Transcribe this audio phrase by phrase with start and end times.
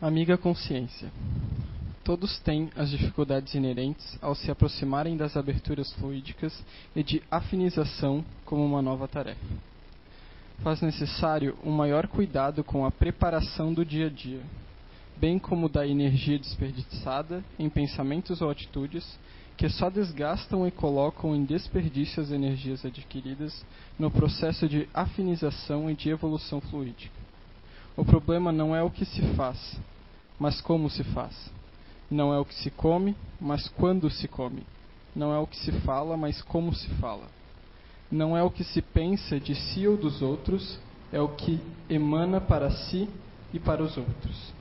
[0.00, 1.10] Amiga consciência.
[2.04, 6.64] Todos têm as dificuldades inerentes ao se aproximarem das aberturas fluídicas
[6.94, 9.44] e de afinização como uma nova tarefa.
[10.62, 14.40] Faz necessário um maior cuidado com a preparação do dia a dia,
[15.16, 19.18] bem como da energia desperdiçada em pensamentos ou atitudes
[19.56, 23.66] que só desgastam e colocam em desperdício as energias adquiridas
[23.98, 27.17] no processo de afinização e de evolução fluídica.
[27.98, 29.76] O problema não é o que se faz,
[30.38, 31.34] mas como se faz.
[32.08, 34.62] Não é o que se come, mas quando se come.
[35.16, 37.26] Não é o que se fala, mas como se fala.
[38.08, 40.78] Não é o que se pensa de si ou dos outros,
[41.12, 41.58] é o que
[41.90, 43.08] emana para si
[43.52, 44.54] e para os outros.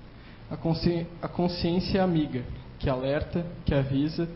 [0.50, 2.44] A, consci a consciência é amiga,
[2.80, 4.28] que alerta, que avisa,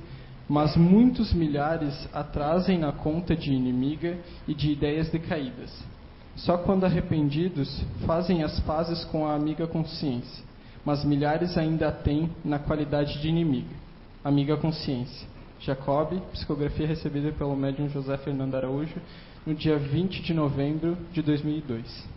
[0.48, 5.91] mas muitos milhares atrasem na conta de inimiga e de ideias decaídas
[6.42, 10.44] só quando arrependidos fazem as pazes com a amiga consciência,
[10.84, 13.76] mas milhares ainda a têm na qualidade de inimiga.
[14.24, 15.28] Amiga consciência.
[15.60, 18.96] Jacob, psicografia recebida pelo médium José Fernando Araújo,
[19.46, 22.08] no dia 20 de novembro de 2002.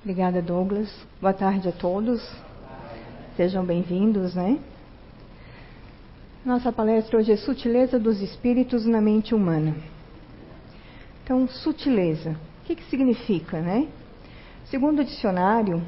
[0.00, 0.90] Obrigada, Douglas.
[1.20, 2.26] Boa tarde a todos.
[3.36, 4.58] Sejam bem-vindos, né?
[6.42, 9.74] Nossa palestra hoje é Sutileza dos Espíritos na Mente Humana.
[11.26, 12.36] Então, sutileza.
[12.62, 13.88] O que, que significa, né?
[14.66, 15.82] Segundo o dicionário,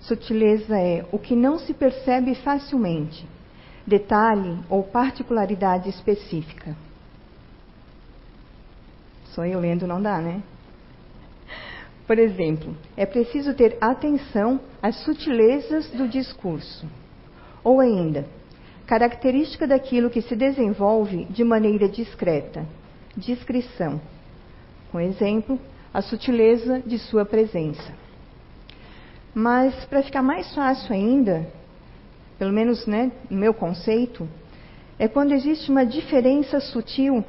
[0.00, 3.24] sutileza é o que não se percebe facilmente,
[3.86, 6.76] detalhe ou particularidade específica.
[9.26, 10.42] Só eu lendo não dá, né?
[12.04, 16.88] Por exemplo, é preciso ter atenção às sutilezas do discurso.
[17.62, 18.26] Ou ainda,
[18.84, 22.66] característica daquilo que se desenvolve de maneira discreta,
[23.16, 24.00] discrição
[24.92, 25.58] com exemplo,
[25.92, 27.94] a sutileza de sua presença.
[29.34, 31.48] Mas, para ficar mais fácil ainda,
[32.38, 34.28] pelo menos né, no meu conceito,
[34.98, 37.24] é quando existe uma diferença sutil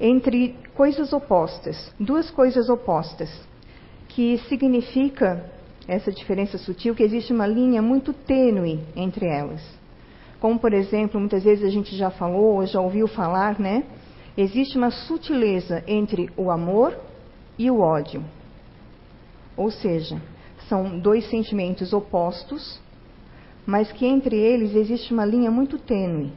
[0.00, 3.30] entre coisas opostas, duas coisas opostas,
[4.08, 5.48] que significa
[5.86, 9.62] essa diferença sutil que existe uma linha muito tênue entre elas.
[10.40, 13.84] Como, por exemplo, muitas vezes a gente já falou ou já ouviu falar, né?
[14.36, 16.98] Existe uma sutileza entre o amor
[17.58, 18.24] e o ódio.
[19.54, 20.20] Ou seja,
[20.68, 22.80] são dois sentimentos opostos,
[23.66, 26.32] mas que entre eles existe uma linha muito tênue.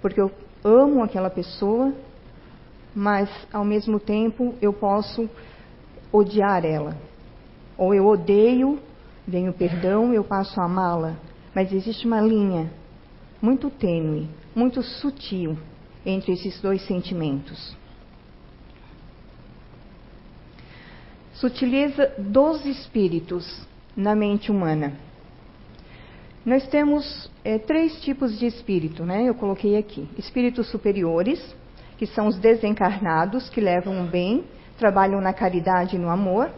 [0.00, 0.30] Porque eu
[0.64, 1.92] amo aquela pessoa,
[2.94, 5.28] mas ao mesmo tempo eu posso
[6.10, 6.96] odiar ela.
[7.76, 8.78] Ou eu odeio,
[9.26, 11.16] venho perdão, eu passo a amá-la.
[11.54, 12.72] Mas existe uma linha
[13.42, 15.58] muito tênue, muito sutil
[16.08, 17.76] entre esses dois sentimentos.
[21.34, 24.94] Sutileza dos espíritos na mente humana.
[26.44, 29.28] Nós temos é, três tipos de espírito, né?
[29.28, 31.54] Eu coloquei aqui: espíritos superiores,
[31.98, 34.44] que são os desencarnados, que levam o bem,
[34.78, 36.50] trabalham na caridade e no amor.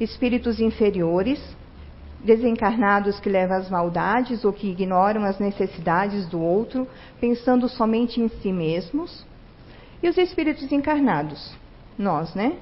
[0.00, 1.40] Espíritos inferiores,
[2.24, 6.86] desencarnados que levam às maldades ou que ignoram as necessidades do outro,
[7.20, 9.24] pensando somente em si mesmos.
[10.02, 11.54] E os espíritos encarnados,
[11.96, 12.56] nós, né?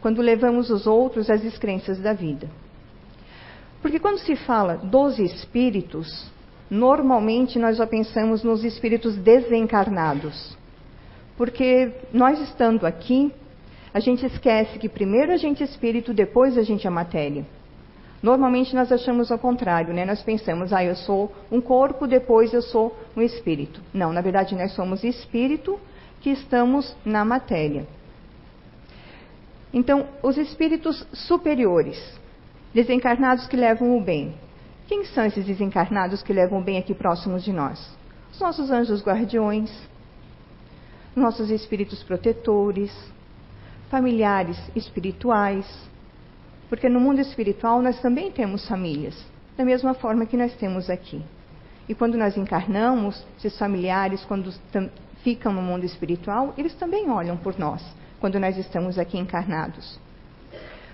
[0.00, 2.48] Quando levamos os outros às descrenças da vida.
[3.80, 6.30] Porque quando se fala dos espíritos,
[6.70, 10.56] normalmente nós já pensamos nos espíritos desencarnados.
[11.36, 13.32] Porque nós estando aqui,
[13.92, 17.44] a gente esquece que primeiro a gente é espírito, depois a gente é matéria.
[18.22, 20.04] Normalmente nós achamos ao contrário, né?
[20.04, 23.80] Nós pensamos, ah, eu sou um corpo, depois eu sou um espírito.
[23.92, 25.78] Não, na verdade nós somos espírito
[26.20, 27.84] que estamos na matéria.
[29.74, 31.98] Então, os espíritos superiores,
[32.72, 34.34] desencarnados que levam o bem.
[34.86, 37.80] Quem são esses desencarnados que levam o bem aqui próximos de nós?
[38.32, 39.72] Os nossos anjos guardiões,
[41.16, 42.92] nossos espíritos protetores,
[43.90, 45.66] familiares espirituais,
[46.72, 49.14] porque no mundo espiritual nós também temos famílias,
[49.58, 51.22] da mesma forma que nós temos aqui.
[51.86, 54.50] E quando nós encarnamos, esses familiares, quando
[55.22, 57.84] ficam no mundo espiritual, eles também olham por nós,
[58.18, 60.00] quando nós estamos aqui encarnados.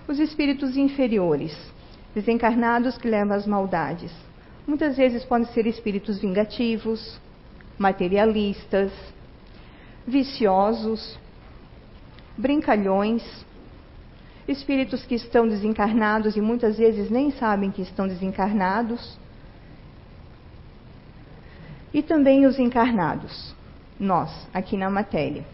[0.08, 1.56] Os espíritos inferiores,
[2.12, 4.10] desencarnados que levam às maldades,
[4.66, 7.20] muitas vezes podem ser espíritos vingativos,
[7.78, 8.90] materialistas,
[10.04, 11.16] viciosos,
[12.36, 13.22] brincalhões,
[14.48, 19.18] espíritos que estão desencarnados e muitas vezes nem sabem que estão desencarnados,
[21.92, 23.54] e também os encarnados,
[24.00, 25.44] nós, aqui na matéria,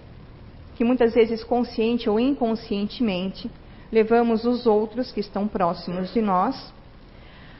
[0.76, 3.50] que muitas vezes consciente ou inconscientemente
[3.90, 6.72] levamos os outros que estão próximos de nós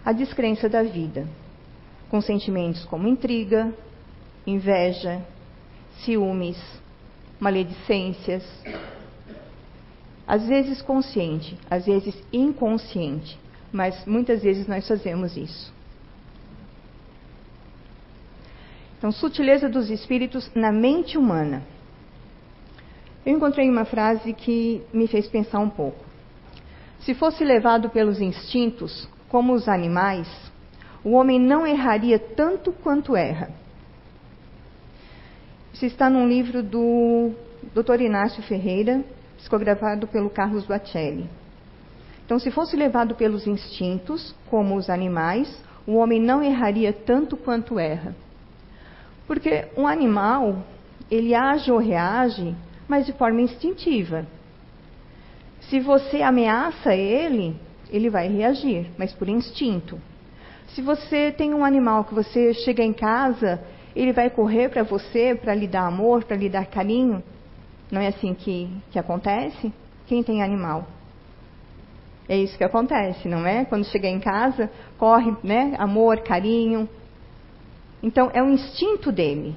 [0.05, 1.27] à descrença da vida,
[2.11, 3.73] com sentimentos como intriga,
[4.47, 5.23] inveja,
[6.05, 6.59] ciúmes,
[7.41, 8.45] maledicências,
[10.27, 13.39] às vezes consciente, às vezes inconsciente,
[13.73, 15.73] mas muitas vezes nós fazemos isso.
[18.97, 21.63] Então, sutileza dos espíritos na mente humana.
[23.27, 26.05] Eu encontrei uma frase que me fez pensar um pouco.
[27.01, 30.27] Se fosse levado pelos instintos, como os animais,
[31.05, 33.51] o homem não erraria tanto quanto erra.
[35.75, 37.33] Isso está num livro do
[37.75, 38.01] Dr.
[38.01, 39.05] Inácio Ferreira,
[39.45, 41.29] psicografado pelo Carlos Bacelli.
[42.25, 47.79] Então, se fosse levado pelos instintos, como os animais, o homem não erraria tanto quanto
[47.79, 48.17] erra.
[49.27, 50.65] Porque um animal,
[51.11, 52.55] ele age ou reage,
[52.89, 54.27] mas de forma instintiva.
[55.69, 57.55] Se você ameaça ele,
[57.91, 60.01] ele vai reagir, mas por instinto.
[60.69, 63.63] Se você tem um animal que você chega em casa,
[63.95, 67.23] ele vai correr para você para lhe dar amor, para lhe dar carinho.
[67.91, 69.73] Não é assim que, que acontece?
[70.07, 70.87] Quem tem animal?
[72.29, 73.65] É isso que acontece, não é?
[73.65, 75.75] Quando chega em casa, corre, né?
[75.79, 76.89] Amor, carinho.
[78.03, 79.55] Então, é o instinto dele.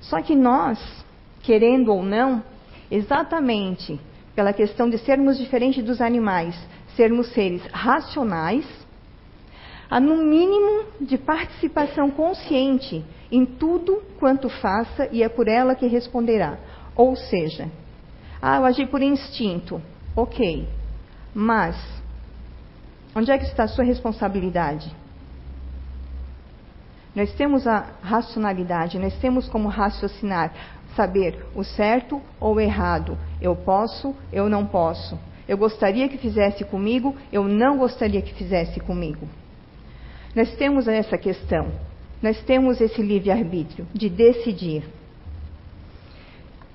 [0.00, 0.78] Só que nós,
[1.42, 2.42] querendo ou não,
[2.90, 4.00] exatamente
[4.34, 6.58] pela questão de sermos diferentes dos animais,
[6.96, 8.66] sermos seres racionais,
[9.92, 15.86] há no mínimo de participação consciente em tudo quanto faça e é por ela que
[15.86, 16.56] responderá.
[16.96, 17.68] Ou seja,
[18.40, 19.82] ah, eu agi por instinto.
[20.16, 20.66] Ok.
[21.34, 21.76] Mas,
[23.14, 24.90] onde é que está a sua responsabilidade?
[27.14, 30.54] Nós temos a racionalidade, nós temos como raciocinar,
[30.96, 33.18] saber o certo ou o errado.
[33.42, 35.18] Eu posso, eu não posso.
[35.46, 39.28] Eu gostaria que fizesse comigo, eu não gostaria que fizesse comigo.
[40.34, 41.70] Nós temos essa questão,
[42.22, 44.84] nós temos esse livre-arbítrio de decidir.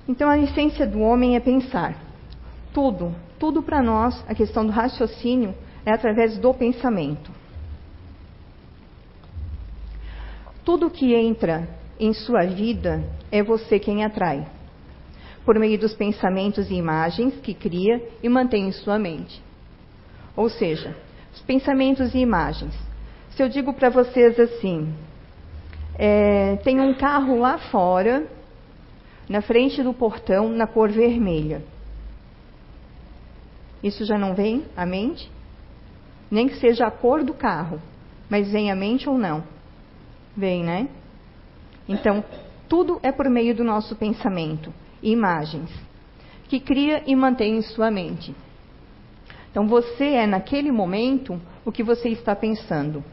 [0.08, 1.96] Então a essência do homem é pensar.
[2.72, 7.30] Tudo, tudo para nós, a questão do raciocínio é através do pensamento.
[10.64, 11.68] Tudo que entra
[11.98, 13.02] em sua vida
[13.32, 14.46] é você quem atrai,
[15.44, 19.42] por meio dos pensamentos e imagens que cria e mantém em sua mente.
[20.36, 20.96] Ou seja,
[21.34, 22.87] os pensamentos e imagens.
[23.38, 24.92] Se eu digo para vocês assim,
[25.96, 28.26] é, tem um carro lá fora,
[29.28, 31.62] na frente do portão, na cor vermelha.
[33.80, 35.30] Isso já não vem à mente?
[36.28, 37.80] Nem que seja a cor do carro,
[38.28, 39.44] mas vem à mente ou não?
[40.36, 40.88] Vem, né?
[41.88, 42.24] Então,
[42.68, 45.70] tudo é por meio do nosso pensamento, imagens,
[46.48, 48.34] que cria e mantém em sua mente.
[49.48, 53.04] Então, você é, naquele momento, o que você está pensando.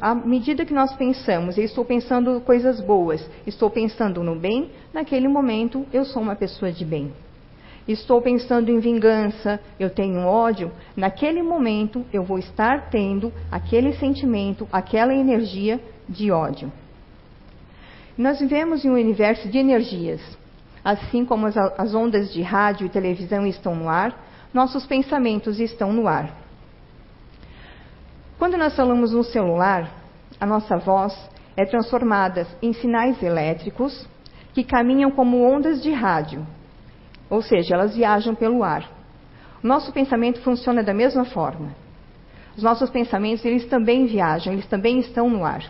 [0.00, 5.28] À medida que nós pensamos, eu estou pensando coisas boas, estou pensando no bem, naquele
[5.28, 7.12] momento eu sou uma pessoa de bem.
[7.86, 14.66] Estou pensando em vingança, eu tenho ódio, naquele momento eu vou estar tendo aquele sentimento,
[14.72, 16.72] aquela energia de ódio.
[18.16, 20.22] Nós vivemos em um universo de energias.
[20.82, 24.24] Assim como as, as ondas de rádio e televisão estão no ar,
[24.54, 26.45] nossos pensamentos estão no ar.
[28.38, 29.90] Quando nós falamos no celular,
[30.38, 31.14] a nossa voz
[31.56, 34.06] é transformada em sinais elétricos
[34.52, 36.46] que caminham como ondas de rádio,
[37.30, 38.90] ou seja, elas viajam pelo ar.
[39.62, 41.74] Nosso pensamento funciona da mesma forma.
[42.56, 45.64] Os nossos pensamentos, eles também viajam, eles também estão no ar.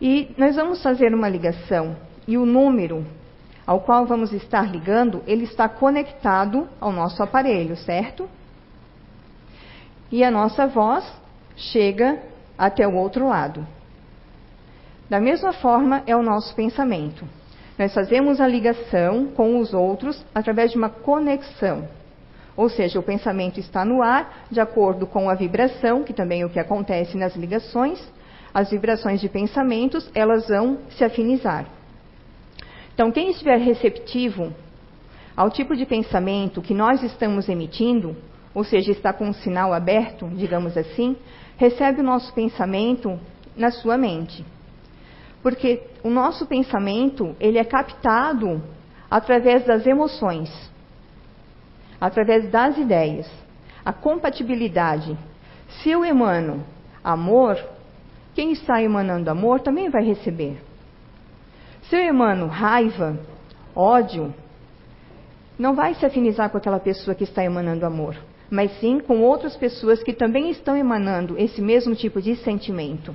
[0.00, 1.96] E nós vamos fazer uma ligação
[2.26, 3.04] e o número
[3.66, 8.26] ao qual vamos estar ligando, ele está conectado ao nosso aparelho, certo?
[10.10, 11.04] E a nossa voz
[11.56, 12.18] chega
[12.56, 13.66] até o outro lado.
[15.08, 17.24] Da mesma forma é o nosso pensamento.
[17.78, 21.88] Nós fazemos a ligação com os outros através de uma conexão.
[22.56, 26.46] Ou seja, o pensamento está no ar, de acordo com a vibração, que também é
[26.46, 28.00] o que acontece nas ligações,
[28.52, 31.66] as vibrações de pensamentos, elas vão se afinizar.
[32.92, 34.52] Então, quem estiver receptivo
[35.36, 38.16] ao tipo de pensamento que nós estamos emitindo,
[38.54, 41.16] ou seja, está com um sinal aberto, digamos assim,
[41.56, 43.18] recebe o nosso pensamento
[43.56, 44.44] na sua mente.
[45.42, 48.62] Porque o nosso pensamento, ele é captado
[49.10, 50.50] através das emoções,
[52.00, 53.30] através das ideias.
[53.84, 55.16] A compatibilidade.
[55.68, 56.64] Se eu emano
[57.02, 57.58] amor,
[58.34, 60.60] quem está emanando amor também vai receber.
[61.88, 63.18] Se eu emano raiva,
[63.74, 64.34] ódio,
[65.58, 68.16] não vai se afinizar com aquela pessoa que está emanando amor,
[68.50, 73.14] mas sim com outras pessoas que também estão emanando esse mesmo tipo de sentimento.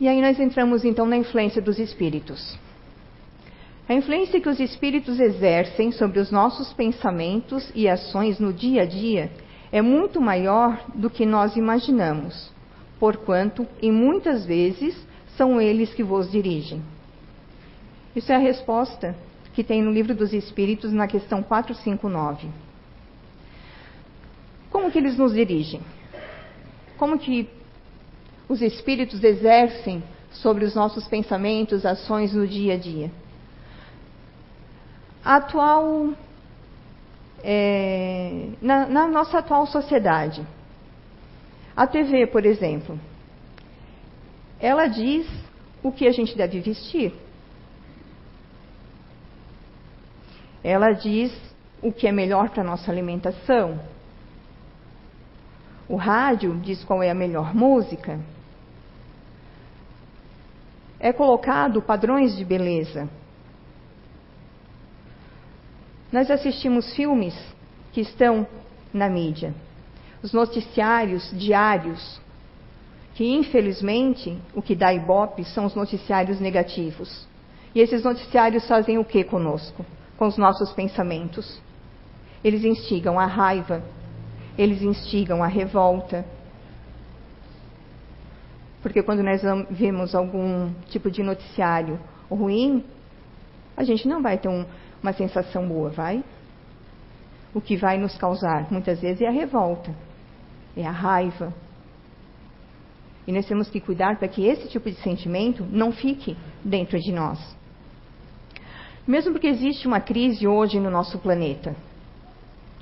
[0.00, 2.56] E aí nós entramos então na influência dos espíritos.
[3.88, 8.86] A influência que os espíritos exercem sobre os nossos pensamentos e ações no dia a
[8.86, 9.30] dia
[9.72, 12.50] é muito maior do que nós imaginamos,
[13.00, 14.94] porquanto, em muitas vezes,
[15.36, 16.82] são eles que vos dirigem.
[18.14, 19.16] Isso é a resposta
[19.58, 22.48] que tem no Livro dos Espíritos, na questão 459.
[24.70, 25.80] Como que eles nos dirigem?
[26.96, 27.50] Como que
[28.48, 30.00] os espíritos exercem
[30.30, 33.10] sobre os nossos pensamentos, ações no dia a dia?
[35.24, 36.10] Atual
[37.42, 40.46] é, na, na nossa atual sociedade.
[41.74, 42.96] A TV, por exemplo,
[44.60, 45.26] ela diz
[45.82, 47.12] o que a gente deve vestir.
[50.68, 51.32] Ela diz
[51.80, 53.80] o que é melhor para a nossa alimentação.
[55.88, 58.20] O rádio diz qual é a melhor música.
[61.00, 63.08] É colocado padrões de beleza.
[66.12, 67.34] Nós assistimos filmes
[67.90, 68.46] que estão
[68.92, 69.54] na mídia,
[70.22, 72.20] os noticiários diários,
[73.14, 77.26] que infelizmente o que dá ibope são os noticiários negativos.
[77.74, 79.82] E esses noticiários fazem o que conosco?
[80.18, 81.62] Com os nossos pensamentos.
[82.44, 83.82] Eles instigam a raiva,
[84.58, 86.24] eles instigam a revolta.
[88.82, 91.98] Porque quando nós vemos algum tipo de noticiário
[92.30, 92.84] ruim,
[93.76, 94.64] a gente não vai ter um,
[95.02, 96.22] uma sensação boa, vai?
[97.54, 99.94] O que vai nos causar muitas vezes é a revolta,
[100.76, 101.52] é a raiva.
[103.26, 107.12] E nós temos que cuidar para que esse tipo de sentimento não fique dentro de
[107.12, 107.57] nós.
[109.08, 111.74] Mesmo porque existe uma crise hoje no nosso planeta.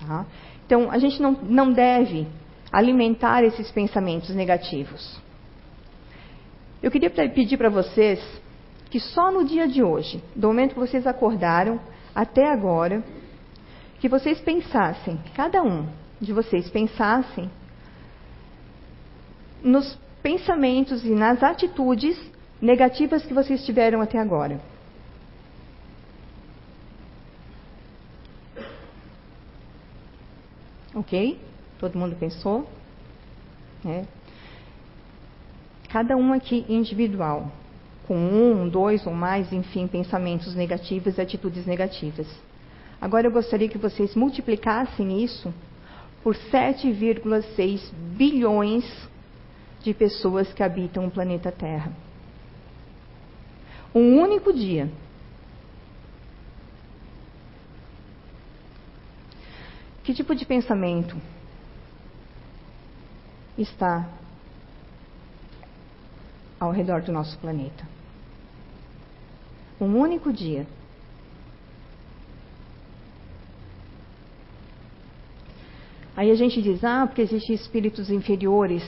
[0.05, 0.27] Tá?
[0.67, 2.27] Então, a gente não, não deve
[2.73, 5.21] alimentar esses pensamentos negativos.
[6.83, 8.21] Eu queria pedir para vocês
[8.91, 11.79] que só no dia de hoje, do momento que vocês acordaram
[12.13, 13.05] até agora,
[14.01, 15.87] que vocês pensassem, cada um
[16.21, 17.49] de vocês pensassem
[19.63, 22.21] nos pensamentos e nas atitudes
[22.61, 24.61] negativas que vocês tiveram até agora.
[30.97, 31.39] Ok?
[31.79, 32.67] Todo mundo pensou?
[33.85, 34.05] É.
[35.91, 37.53] Cada um aqui individual
[38.07, 42.27] com um, dois ou mais, enfim, pensamentos negativos e atitudes negativas.
[42.99, 45.53] Agora eu gostaria que vocês multiplicassem isso
[46.23, 48.85] por 7,6 bilhões
[49.83, 51.93] de pessoas que habitam o planeta Terra.
[53.95, 54.91] Um único dia.
[60.07, 61.21] Que tipo de pensamento
[63.59, 64.09] está
[66.61, 67.85] ao redor do nosso planeta?
[69.81, 70.65] Um único dia.
[76.17, 78.85] Aí a gente diz, ah, porque existem espíritos inferiores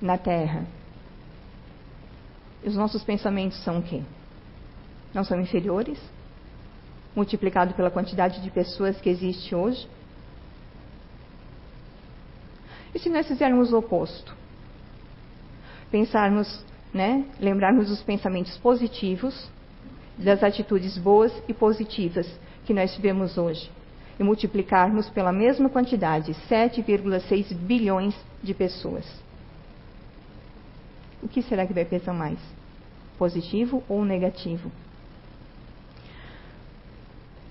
[0.00, 0.66] na Terra.
[2.64, 4.02] E os nossos pensamentos são o quê?
[5.12, 6.13] Não são inferiores?
[7.14, 9.88] Multiplicado pela quantidade de pessoas que existe hoje?
[12.94, 14.34] E se nós fizermos o oposto?
[15.90, 17.24] Pensarmos né?
[17.40, 19.50] Lembrarmos dos pensamentos positivos,
[20.16, 22.26] das atitudes boas e positivas
[22.64, 23.68] que nós tivemos hoje.
[24.18, 29.04] E multiplicarmos pela mesma quantidade, 7,6 bilhões de pessoas.
[31.20, 32.38] O que será que vai pesar mais?
[33.18, 34.70] Positivo ou negativo?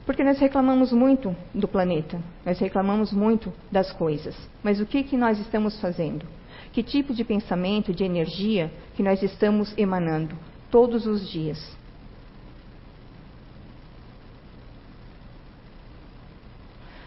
[0.06, 4.36] Porque nós reclamamos muito do planeta, nós reclamamos muito das coisas.
[4.62, 6.26] Mas o que, que nós estamos fazendo?
[6.74, 10.36] Que tipo de pensamento, de energia que nós estamos emanando
[10.70, 11.78] todos os dias?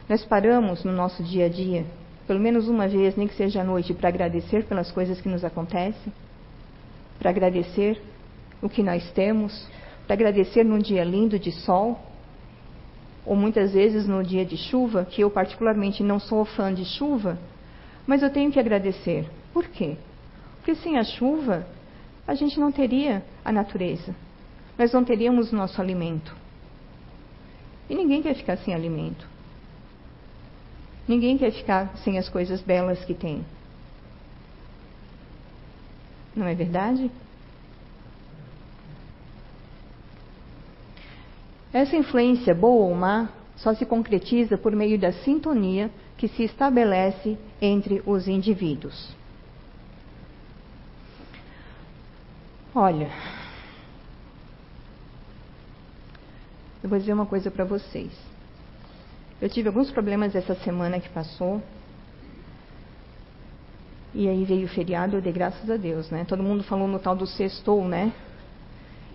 [0.08, 1.84] Nós paramos no nosso dia a dia,
[2.26, 5.44] pelo menos uma vez, nem que seja à noite, para agradecer pelas coisas que nos
[5.44, 6.12] acontecem,
[7.18, 8.00] para agradecer
[8.62, 9.68] o que nós temos,
[10.06, 12.00] para agradecer num dia lindo de sol,
[13.26, 17.38] ou muitas vezes no dia de chuva, que eu particularmente não sou fã de chuva,
[18.06, 19.96] mas eu tenho que agradecer, por quê?
[20.58, 21.66] Porque sem a chuva,
[22.26, 24.14] a gente não teria a natureza.
[24.78, 26.34] Nós não teríamos nosso alimento.
[27.88, 29.26] E ninguém quer ficar sem alimento.
[31.08, 33.44] Ninguém quer ficar sem as coisas belas que tem.
[36.34, 37.10] Não é verdade?
[41.72, 47.38] Essa influência, boa ou má, só se concretiza por meio da sintonia que se estabelece
[47.60, 49.14] entre os indivíduos.
[52.74, 53.10] Olha,
[56.82, 58.12] eu vou dizer uma coisa para vocês.
[59.40, 61.62] Eu tive alguns problemas essa semana que passou.
[64.14, 66.24] E aí veio o feriado, eu dei graças a Deus, né?
[66.26, 68.12] Todo mundo falou no tal do sextou, né?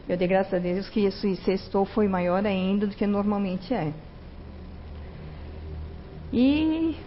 [0.08, 3.94] Eu dei graças a Deus que esse sextou foi maior ainda do que normalmente é.
[6.34, 6.98] E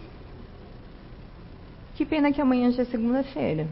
[1.95, 3.67] que pena que amanhã já é segunda-feira.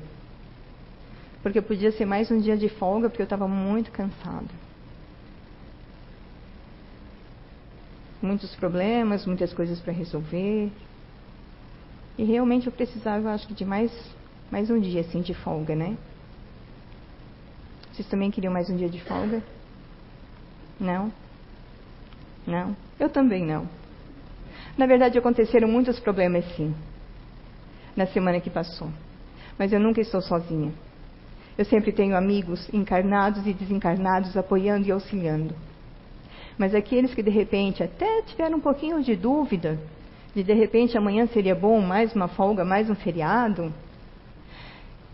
[1.41, 4.47] Porque podia ser mais um dia de folga, porque eu estava muito cansada.
[8.21, 10.71] Muitos problemas, muitas coisas para resolver.
[12.17, 13.91] E realmente eu precisava, eu acho que de mais,
[14.49, 15.97] mais um dia assim de folga, né?
[17.93, 19.43] Vocês também queriam mais um dia de folga?
[20.79, 21.11] Não?
[22.45, 22.75] Não?
[22.99, 23.69] Eu também não.
[24.75, 26.73] Na verdade, aconteceram muitos problemas, sim,
[27.95, 28.89] na semana que passou.
[29.59, 30.73] Mas eu nunca estou sozinha.
[31.55, 35.53] Eu sempre tenho amigos encarnados e desencarnados apoiando e auxiliando.
[36.57, 39.79] Mas aqueles que de repente até tiveram um pouquinho de dúvida,
[40.33, 43.71] de de repente amanhã seria bom mais uma folga, mais um feriado,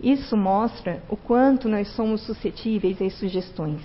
[0.01, 3.81] isso mostra o quanto nós somos suscetíveis às sugestões.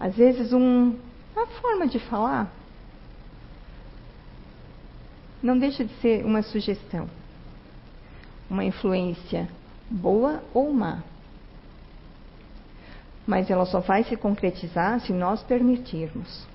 [0.00, 0.96] Às vezes, um,
[1.34, 2.52] uma forma de falar
[5.42, 7.08] não deixa de ser uma sugestão,
[8.48, 9.48] uma influência
[9.90, 11.02] boa ou má.
[13.26, 16.46] Mas ela só vai se concretizar se nós permitirmos.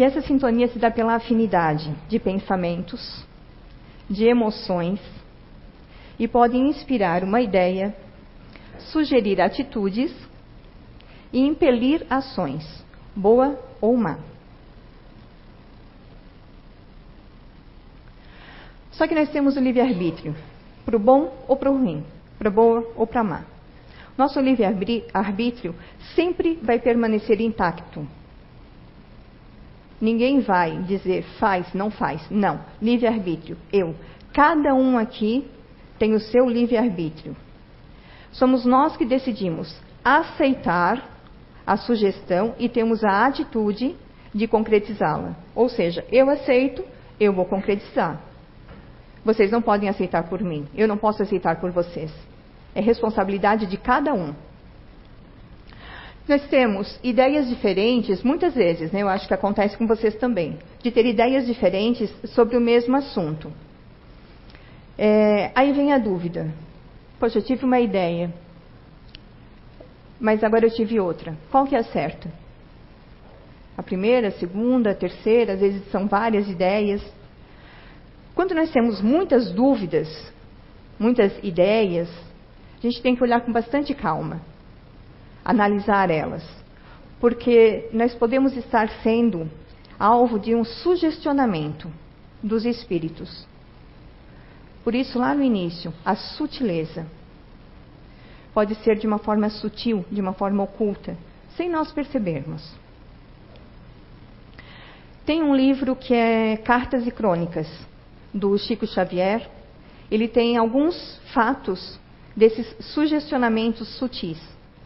[0.00, 3.22] E essa sintonia se dá pela afinidade de pensamentos,
[4.08, 4.98] de emoções,
[6.18, 7.94] e pode inspirar uma ideia,
[8.78, 10.10] sugerir atitudes
[11.30, 12.82] e impelir ações,
[13.14, 14.18] boa ou má.
[18.92, 20.34] Só que nós temos o livre-arbítrio,
[20.82, 22.02] para o bom ou para o ruim,
[22.38, 23.44] para boa ou para má.
[24.16, 25.74] Nosso livre-arbítrio
[26.14, 28.08] sempre vai permanecer intacto,
[30.00, 32.22] Ninguém vai dizer faz, não faz.
[32.30, 32.60] Não.
[32.80, 33.56] Livre-arbítrio.
[33.72, 33.94] Eu.
[34.32, 35.46] Cada um aqui
[35.98, 37.36] tem o seu livre-arbítrio.
[38.32, 41.06] Somos nós que decidimos aceitar
[41.66, 43.96] a sugestão e temos a atitude
[44.34, 45.36] de concretizá-la.
[45.54, 46.84] Ou seja, eu aceito,
[47.18, 48.20] eu vou concretizar.
[49.24, 52.10] Vocês não podem aceitar por mim, eu não posso aceitar por vocês.
[52.74, 54.34] É responsabilidade de cada um.
[56.30, 60.88] Nós temos ideias diferentes, muitas vezes, né, eu acho que acontece com vocês também, de
[60.92, 63.52] ter ideias diferentes sobre o mesmo assunto.
[64.96, 66.48] É, aí vem a dúvida.
[67.18, 68.32] Poxa, eu tive uma ideia,
[70.20, 71.36] mas agora eu tive outra.
[71.50, 72.30] Qual que é a certa?
[73.76, 77.02] A primeira, a segunda, a terceira, às vezes são várias ideias.
[78.36, 80.32] Quando nós temos muitas dúvidas,
[80.96, 82.08] muitas ideias,
[82.78, 84.40] a gente tem que olhar com bastante calma
[85.50, 86.44] analisar elas,
[87.18, 89.50] porque nós podemos estar sendo
[89.98, 91.90] alvo de um sugestionamento
[92.42, 93.46] dos espíritos.
[94.84, 97.06] Por isso, lá no início, a sutileza
[98.54, 101.16] pode ser de uma forma sutil, de uma forma oculta,
[101.56, 102.62] sem nós percebermos.
[105.26, 107.68] Tem um livro que é Cartas e Crônicas,
[108.32, 109.48] do Chico Xavier.
[110.10, 111.98] Ele tem alguns fatos
[112.36, 114.40] desses sugestionamentos sutis.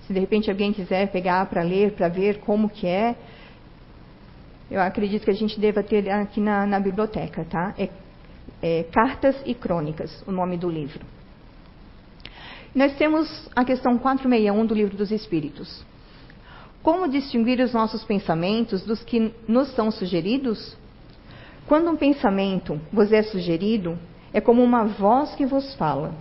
[0.06, 3.16] Se de repente alguém quiser pegar para ler, para ver como que é,
[4.70, 7.74] eu acredito que a gente deva ter aqui na, na biblioteca, tá?
[7.78, 7.88] É,
[8.62, 11.04] é Cartas e Crônicas, o nome do livro.
[12.74, 15.84] Nós temos a questão 461 do Livro dos Espíritos.
[16.82, 20.76] Como distinguir os nossos pensamentos dos que nos são sugeridos?
[21.66, 23.98] Quando um pensamento vos é sugerido,
[24.32, 26.12] é como uma voz que vos fala.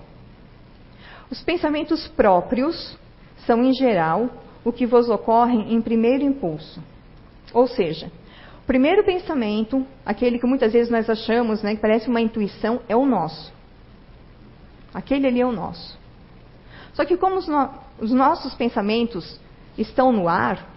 [1.31, 2.97] Os pensamentos próprios
[3.45, 4.29] são, em geral,
[4.63, 6.81] o que vos ocorre em primeiro impulso.
[7.53, 8.11] Ou seja,
[8.63, 12.95] o primeiro pensamento, aquele que muitas vezes nós achamos, né, que parece uma intuição, é
[12.95, 13.53] o nosso.
[14.93, 15.97] Aquele ali é o nosso.
[16.93, 19.39] Só que como os, no os nossos pensamentos
[19.77, 20.67] estão no ar,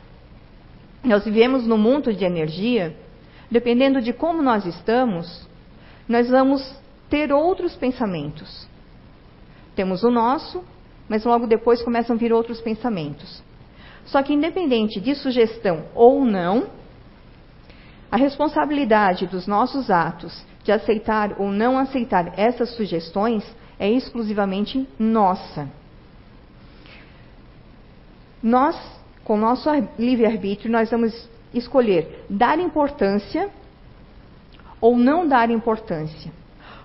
[1.03, 2.97] nós vivemos no mundo de energia,
[3.51, 5.47] dependendo de como nós estamos,
[6.09, 6.63] nós vamos
[7.09, 8.69] ter outros pensamentos.
[9.75, 10.65] Temos o nosso
[11.09, 13.43] mas logo depois começam a vir outros pensamentos.
[14.05, 16.69] Só que, independente de sugestão ou não,
[18.11, 23.45] a responsabilidade dos nossos atos de aceitar ou não aceitar essas sugestões
[23.79, 25.69] é exclusivamente nossa.
[28.43, 28.77] nós,
[29.25, 33.51] com nosso livre-arbítrio, nós vamos escolher dar importância
[34.81, 36.31] ou não dar importância.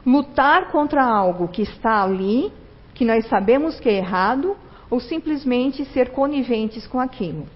[0.06, 2.52] Lutar contra algo que está ali,
[2.94, 4.56] que nós sabemos que é errado,
[4.90, 7.48] ou simplesmente ser coniventes com aquilo.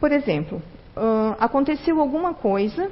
[0.00, 0.60] Por exemplo,
[0.96, 2.90] uh, aconteceu alguma coisa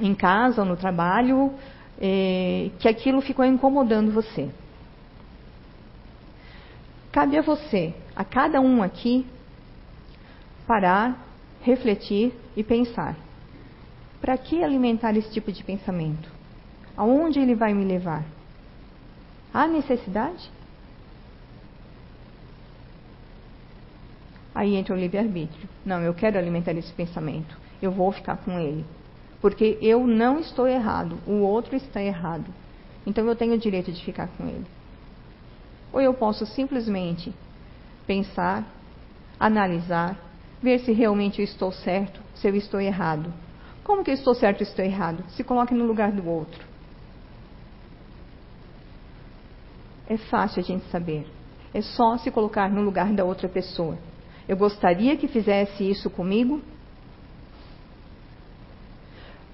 [0.00, 1.52] em casa ou no trabalho
[2.00, 4.50] eh, que aquilo ficou incomodando você.
[7.12, 9.24] Cabe a você, a cada um aqui,
[10.66, 11.24] parar,
[11.62, 13.16] refletir e pensar.
[14.20, 16.33] Para que alimentar esse tipo de pensamento?
[16.96, 18.24] Aonde ele vai me levar?
[19.52, 20.50] Há necessidade?
[24.54, 25.68] Aí entra o livre-arbítrio.
[25.84, 27.58] Não, eu quero alimentar esse pensamento.
[27.82, 28.84] Eu vou ficar com ele.
[29.40, 32.46] Porque eu não estou errado, o outro está errado.
[33.06, 34.66] Então eu tenho o direito de ficar com ele.
[35.92, 37.34] Ou eu posso simplesmente
[38.06, 38.64] pensar,
[39.38, 40.16] analisar,
[40.62, 43.32] ver se realmente eu estou certo, se eu estou errado.
[43.82, 45.22] Como que eu estou certo e estou errado?
[45.30, 46.73] Se coloque no lugar do outro.
[50.08, 51.26] É fácil a gente saber.
[51.72, 53.98] É só se colocar no lugar da outra pessoa.
[54.46, 56.60] Eu gostaria que fizesse isso comigo?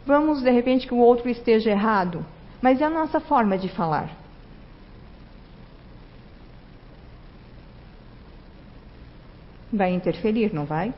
[0.04, 2.24] Vamos, de repente, que o outro esteja errado,
[2.60, 4.16] mas é a nossa forma de falar.
[9.72, 10.92] Vai interferir, não vai?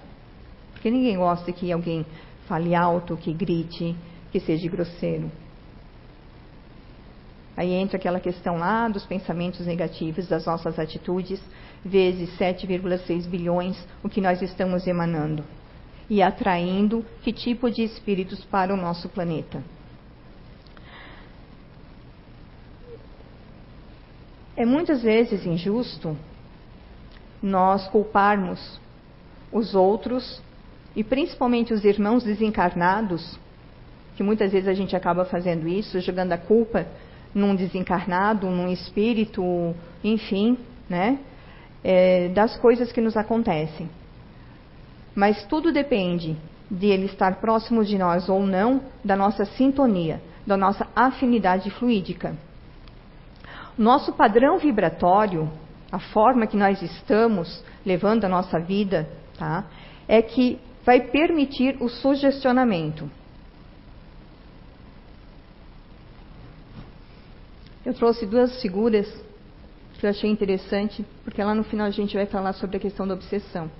[0.73, 2.07] Porque ninguém gosta que alguém
[2.47, 3.95] fale alto, que grite,
[4.33, 5.31] que seja grosseiro.
[7.57, 11.41] Aí entra aquela questão lá dos pensamentos negativos, das nossas atitudes,
[11.85, 15.45] vezes 7,6 bilhões, o que nós estamos emanando.
[16.09, 19.63] E atraindo que tipo de espíritos para o nosso planeta.
[24.57, 26.17] É muitas vezes injusto
[27.43, 28.81] nós culparmos
[29.51, 30.41] os outros
[30.95, 33.39] e principalmente os irmãos desencarnados,
[34.15, 36.87] que muitas vezes a gente acaba fazendo isso, jogando a culpa
[37.35, 41.19] num desencarnado, num espírito, enfim, né?
[41.85, 43.89] É, das coisas que nos acontecem.
[45.15, 46.37] Mas tudo depende
[46.71, 52.35] de ele estar próximo de nós ou não, da nossa sintonia, da nossa afinidade fluídica.
[53.77, 55.51] Nosso padrão vibratório,
[55.91, 59.65] a forma que nós estamos levando a nossa vida, tá?
[60.09, 63.11] É que vai permitir o sugestionamento.
[67.85, 69.07] Eu trouxe duas figuras
[69.99, 73.07] que eu achei interessante, porque lá no final a gente vai falar sobre a questão
[73.07, 73.71] da obsessão,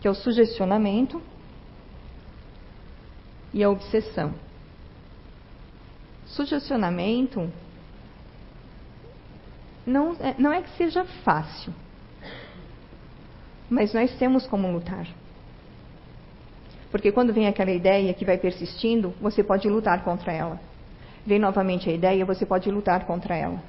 [0.00, 1.20] que é o sugestionamento
[3.52, 4.32] e a obsessão.
[6.26, 7.50] Sugestionamento
[9.84, 11.72] não é, não é que seja fácil,
[13.68, 15.06] mas nós temos como lutar.
[16.90, 20.69] Porque quando vem aquela ideia que vai persistindo, você pode lutar contra ela.
[21.26, 23.60] Vem novamente a ideia, você pode lutar contra ela.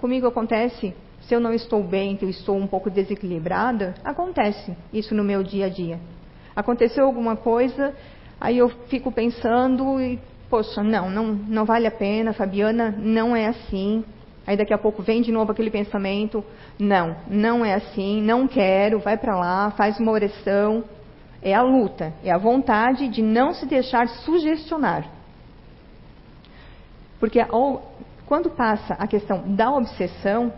[0.00, 5.14] Comigo acontece, se eu não estou bem, que eu estou um pouco desequilibrada, acontece isso
[5.14, 5.98] no meu dia a dia.
[6.54, 7.94] Aconteceu alguma coisa,
[8.40, 13.46] aí eu fico pensando e, poxa, não, não, não vale a pena, Fabiana, não é
[13.46, 14.04] assim.
[14.46, 16.44] Aí daqui a pouco vem de novo aquele pensamento,
[16.78, 20.84] não, não é assim, não quero, vai para lá, faz uma oração.
[21.42, 25.17] É a luta, é a vontade de não se deixar sugestionar.
[27.18, 27.40] Porque
[28.26, 30.52] quando passa a questão da obsessão,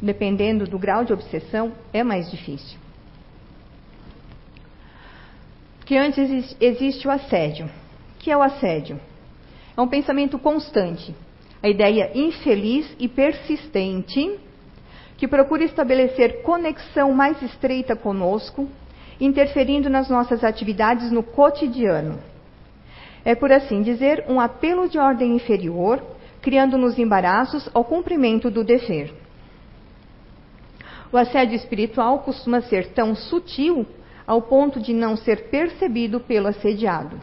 [0.00, 2.78] dependendo do grau de obsessão, é mais difícil.
[5.78, 7.66] Porque antes existe o assédio.
[7.66, 8.98] O que é o assédio?
[9.76, 11.14] É um pensamento constante,
[11.62, 14.38] a ideia infeliz e persistente
[15.16, 18.68] que procura estabelecer conexão mais estreita conosco,
[19.20, 22.18] interferindo nas nossas atividades no cotidiano.
[23.24, 26.02] É, por assim dizer, um apelo de ordem inferior,
[26.42, 29.14] criando-nos embaraços ao cumprimento do dever.
[31.10, 33.86] O assédio espiritual costuma ser tão sutil
[34.26, 37.18] ao ponto de não ser percebido pelo assediado.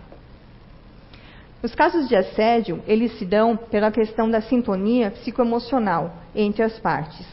[1.64, 7.28] Os casos de assédio, eles se dão pela questão da sintonia psicoemocional entre as partes.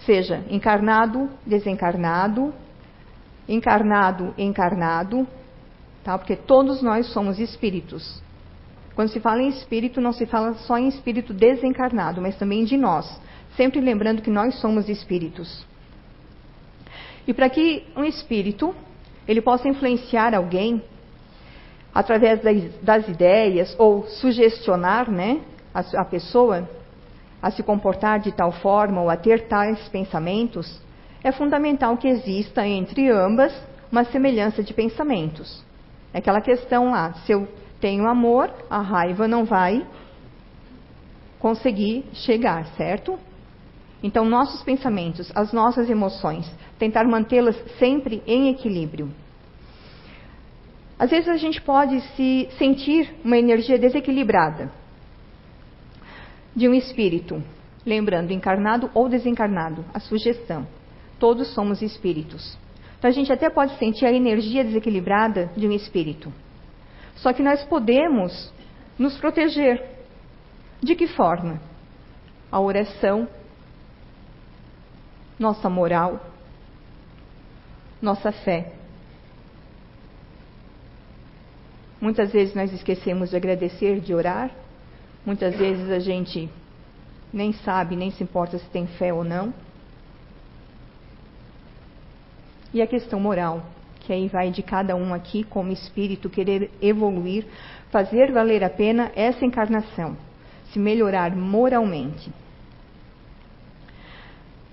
[0.00, 2.52] Seja encarnado, desencarnado,
[3.48, 5.26] encarnado, encarnado,
[6.04, 6.16] tá?
[6.18, 8.22] Porque todos nós somos espíritos.
[8.94, 12.76] Quando se fala em espírito, não se fala só em espírito desencarnado, mas também de
[12.76, 13.20] nós,
[13.56, 15.66] sempre lembrando que nós somos espíritos.
[17.26, 18.74] E para que um espírito
[19.26, 20.82] ele possa influenciar alguém
[21.92, 22.40] através
[22.82, 25.40] das, ideias ou sugestionar, né,
[25.72, 26.68] a, a pessoa,
[27.40, 30.80] a se comportar de tal forma ou a ter tais pensamentos,
[31.22, 33.52] é fundamental que exista entre ambas
[33.90, 35.64] uma semelhança de pensamentos.
[36.14, 37.48] É aquela questão lá, se eu
[37.80, 39.84] tenho amor, a raiva não vai
[41.40, 43.18] conseguir chegar, certo?
[44.00, 46.48] Então, nossos pensamentos, as nossas emoções,
[46.78, 49.10] tentar mantê-las sempre em equilíbrio.
[50.96, 54.70] Às vezes a gente pode se sentir uma energia desequilibrada
[56.54, 57.42] de um espírito,
[57.84, 60.64] lembrando encarnado ou desencarnado, a sugestão.
[61.18, 62.56] Todos somos espíritos.
[63.04, 66.32] Então a gente até pode sentir a energia desequilibrada de um espírito.
[67.16, 68.50] Só que nós podemos
[68.98, 69.84] nos proteger.
[70.82, 71.60] De que forma?
[72.50, 73.28] A oração,
[75.38, 76.18] nossa moral,
[78.00, 78.72] nossa fé.
[82.00, 84.50] Muitas vezes nós esquecemos de agradecer, de orar.
[85.26, 86.48] Muitas vezes a gente
[87.30, 89.52] nem sabe, nem se importa se tem fé ou não.
[92.74, 93.62] E a questão moral,
[94.00, 97.46] que aí vai de cada um aqui, como espírito, querer evoluir,
[97.88, 100.16] fazer valer a pena essa encarnação,
[100.72, 102.32] se melhorar moralmente.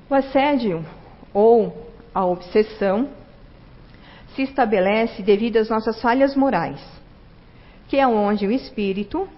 [0.10, 0.84] O assédio
[1.32, 3.08] ou a obsessão
[4.36, 6.82] se estabelece devido às nossas falhas morais,
[7.88, 9.30] que é onde o espírito,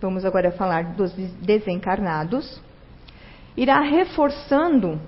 [0.00, 2.60] vamos agora falar dos desencarnados,
[3.56, 5.00] irá reforçando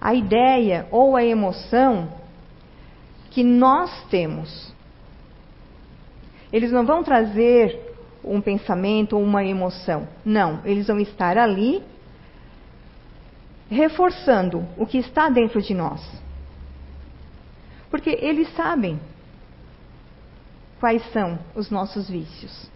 [0.00, 2.23] a ideia ou a emoção
[3.34, 4.72] que nós temos.
[6.52, 7.80] Eles não vão trazer
[8.22, 10.06] um pensamento ou uma emoção.
[10.24, 11.82] Não, eles vão estar ali
[13.68, 16.00] reforçando o que está dentro de nós.
[17.90, 19.00] Porque eles sabem
[20.78, 22.70] quais são os nossos vícios.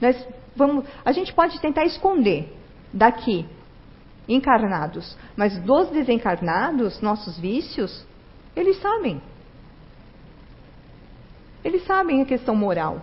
[0.00, 0.26] Nós
[0.56, 2.52] vamos, a gente pode tentar esconder
[2.92, 3.46] daqui,
[4.28, 8.06] encarnados, mas dos desencarnados, nossos vícios,
[8.54, 9.20] eles sabem.
[11.64, 13.02] Eles sabem a questão moral.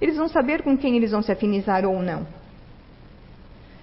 [0.00, 2.26] Eles vão saber com quem eles vão se afinizar ou não.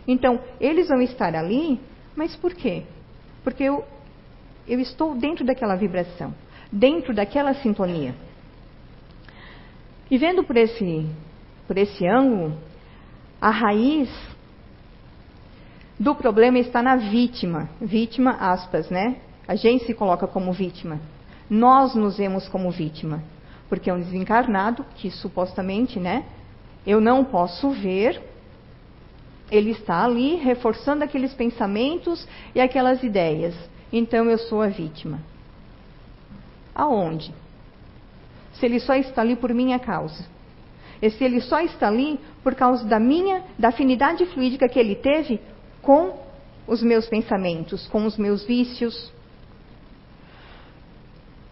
[0.07, 1.79] Então, eles vão estar ali,
[2.15, 2.83] mas por quê?
[3.43, 3.86] Porque eu,
[4.67, 6.33] eu estou dentro daquela vibração,
[6.71, 8.13] dentro daquela sintonia.
[10.12, 11.09] E vendo por esse,
[11.67, 12.57] por esse ângulo,
[13.41, 14.09] a raiz
[16.03, 17.69] do problema está na vítima.
[17.79, 19.15] Vítima, aspas, né?
[19.47, 20.99] A gente se coloca como vítima.
[21.49, 23.23] Nós nos vemos como vítima.
[23.69, 26.25] Porque é um desencarnado que supostamente, né?
[26.85, 28.21] Eu não posso ver,
[29.49, 33.55] ele está ali reforçando aqueles pensamentos e aquelas ideias.
[33.91, 35.21] Então eu sou a vítima.
[36.75, 37.33] Aonde?
[38.55, 40.25] Se ele só está ali por minha causa.
[41.01, 44.95] E se ele só está ali por causa da minha, da afinidade fluídica que ele
[44.95, 45.39] teve
[45.84, 46.17] com
[46.65, 49.13] os meus pensamentos, com os meus vícios.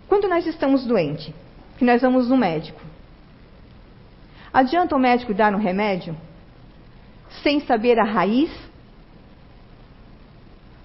[0.09, 1.31] Quando nós estamos doentes,
[1.77, 2.81] que nós vamos no médico,
[4.51, 6.17] adianta o médico dar um remédio?
[7.43, 8.51] sem saber a raiz?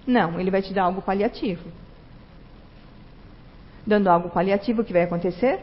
[0.05, 1.69] Não, ele vai te dar algo paliativo.
[3.85, 5.59] Dando algo paliativo, o que vai acontecer?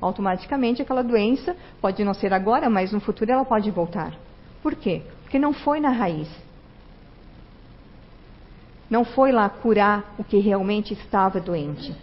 [0.00, 4.14] Automaticamente aquela doença pode não ser agora, mas no futuro ela pode voltar.
[4.62, 5.02] Por quê?
[5.22, 6.28] Porque não foi na raiz.
[8.92, 11.96] Não foi lá curar o que realmente estava doente.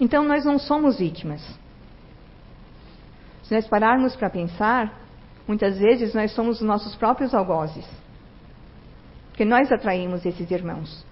[0.00, 1.42] Então nós não somos vítimas.
[3.42, 4.94] Se nós pararmos para pensar,
[5.48, 7.88] Muitas vezes nós somos os nossos próprios algozes.
[9.30, 11.06] Porque nós atraímos esses irmãos.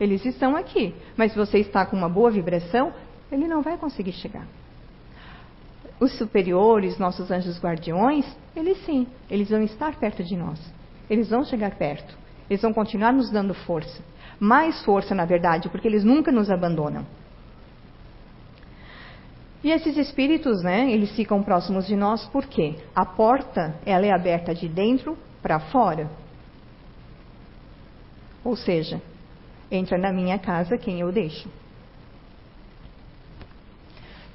[0.00, 2.92] Eles estão aqui, mas se você está com uma boa vibração,
[3.30, 4.48] ele não vai conseguir chegar.
[6.00, 10.58] Os superiores, nossos anjos guardiões, eles sim, eles vão estar perto de nós.
[11.08, 12.16] Eles vão chegar perto.
[12.48, 14.02] Eles vão continuar nos dando força.
[14.38, 17.06] Mais força, na verdade, porque eles nunca nos abandonam.
[19.64, 24.52] E esses espíritos, né, eles ficam próximos de nós porque a porta, ela é aberta
[24.52, 26.10] de dentro para fora.
[28.44, 29.00] Ou seja,
[29.70, 31.48] entra na minha casa quem eu deixo.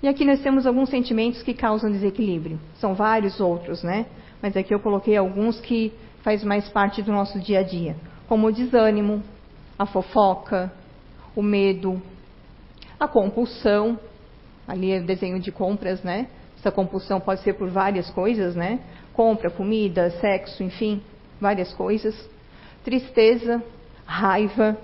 [0.02, 2.60] E aqui nós temos alguns sentimentos que causam desequilíbrio.
[2.76, 4.06] São vários outros, né?
[4.42, 5.92] Mas aqui eu coloquei alguns que
[6.24, 7.96] faz mais parte do nosso dia a dia,
[8.28, 9.24] como o desânimo,
[9.78, 10.72] a fofoca,
[11.36, 12.02] o medo,
[13.00, 14.00] a compulsão,
[14.68, 16.28] Ali é desenho de compras, né?
[16.60, 18.82] Essa compulsão pode ser por várias coisas, né?
[19.14, 21.02] Compra, comida, sexo, enfim,
[21.40, 22.30] várias coisas.
[22.84, 23.64] Tristeza,
[24.06, 24.78] raiva.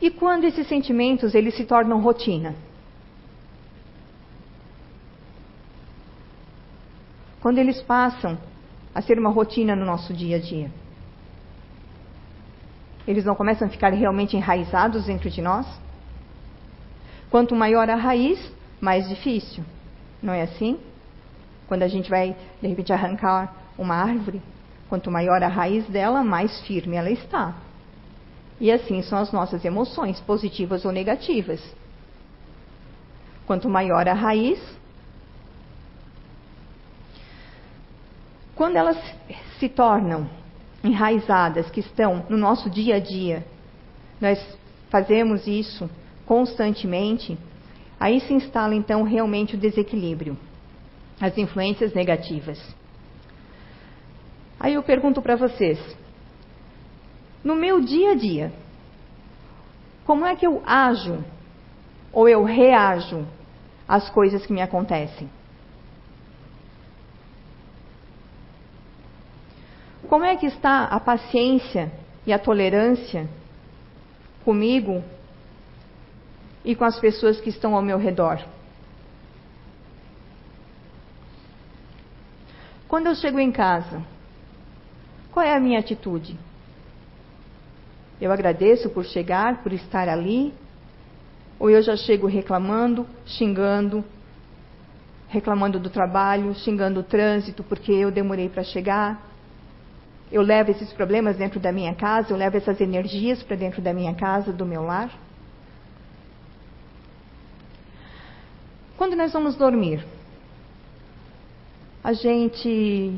[0.00, 2.54] E quando esses sentimentos eles se tornam rotina?
[7.44, 8.38] Quando eles passam
[8.94, 10.70] a ser uma rotina no nosso dia a dia?
[13.06, 15.66] Eles não começam a ficar realmente enraizados dentro de nós?
[17.28, 18.40] Quanto maior a raiz,
[18.80, 19.62] mais difícil.
[20.22, 20.80] Não é assim?
[21.68, 24.40] Quando a gente vai, de repente, arrancar uma árvore,
[24.88, 27.54] quanto maior a raiz dela, mais firme ela está.
[28.58, 31.62] E assim são as nossas emoções, positivas ou negativas.
[33.46, 34.58] Quanto maior a raiz,
[38.54, 38.96] quando elas
[39.58, 40.28] se tornam
[40.82, 43.44] enraizadas, que estão no nosso dia a dia,
[44.20, 44.38] nós
[44.90, 45.90] fazemos isso
[46.26, 47.36] constantemente,
[47.98, 50.36] aí se instala então realmente o desequilíbrio,
[51.20, 52.60] as influências negativas.
[54.58, 55.78] Aí eu pergunto para vocês,
[57.42, 58.52] no meu dia a dia,
[60.04, 61.24] como é que eu ajo
[62.12, 63.26] ou eu reajo
[63.88, 65.28] às coisas que me acontecem?
[70.08, 71.90] Como é que está a paciência
[72.26, 73.28] e a tolerância
[74.44, 75.02] comigo
[76.64, 78.38] e com as pessoas que estão ao meu redor?
[82.86, 84.02] Quando eu chego em casa,
[85.32, 86.38] qual é a minha atitude?
[88.20, 90.54] Eu agradeço por chegar, por estar ali?
[91.58, 94.04] Ou eu já chego reclamando, xingando,
[95.28, 99.33] reclamando do trabalho, xingando o trânsito porque eu demorei para chegar?
[100.34, 103.94] Eu levo esses problemas dentro da minha casa, eu levo essas energias para dentro da
[103.94, 105.08] minha casa, do meu lar?
[108.96, 110.04] Quando nós vamos dormir,
[112.02, 113.16] a gente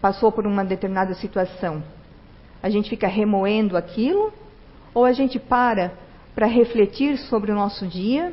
[0.00, 1.84] passou por uma determinada situação,
[2.62, 4.32] a gente fica remoendo aquilo
[4.94, 5.92] ou a gente para
[6.34, 8.32] para refletir sobre o nosso dia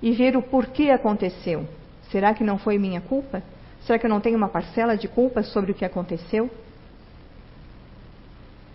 [0.00, 1.68] e ver o porquê aconteceu?
[2.10, 3.42] Será que não foi minha culpa?
[3.84, 6.50] Será que eu não tenho uma parcela de culpa sobre o que aconteceu?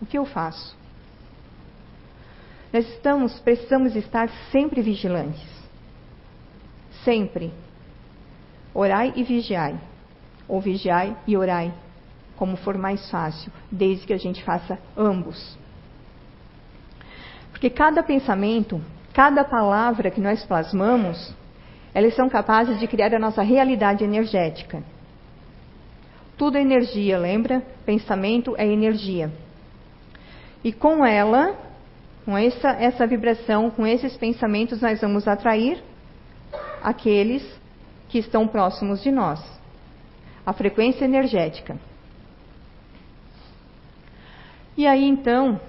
[0.01, 0.77] O que eu faço?
[2.71, 5.47] Nós estamos, precisamos estar sempre vigilantes.
[7.03, 7.53] Sempre.
[8.73, 9.79] Orai e vigiai.
[10.47, 11.73] Ou vigiai e orai
[12.35, 15.57] como for mais fácil, desde que a gente faça ambos.
[17.49, 18.79] Porque cada pensamento,
[19.11, 21.33] cada palavra que nós plasmamos,
[21.93, 24.83] elas são capazes de criar a nossa realidade energética.
[26.37, 27.63] Tudo é energia, lembra?
[27.85, 29.31] Pensamento é energia.
[30.63, 31.57] E com ela,
[32.23, 35.83] com essa, essa vibração, com esses pensamentos, nós vamos atrair
[36.83, 37.43] aqueles
[38.09, 39.43] que estão próximos de nós.
[40.45, 41.77] A frequência energética.
[44.77, 45.59] E aí então,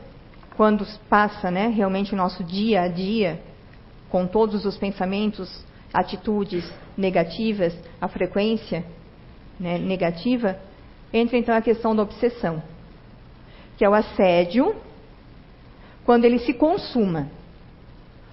[0.54, 3.40] quando passa né, realmente o nosso dia a dia,
[4.10, 8.84] com todos os pensamentos, atitudes negativas, a frequência
[9.58, 10.58] né, negativa,
[11.12, 12.62] entra então a questão da obsessão,
[13.76, 14.74] que é o assédio
[16.04, 17.28] quando ele se consuma,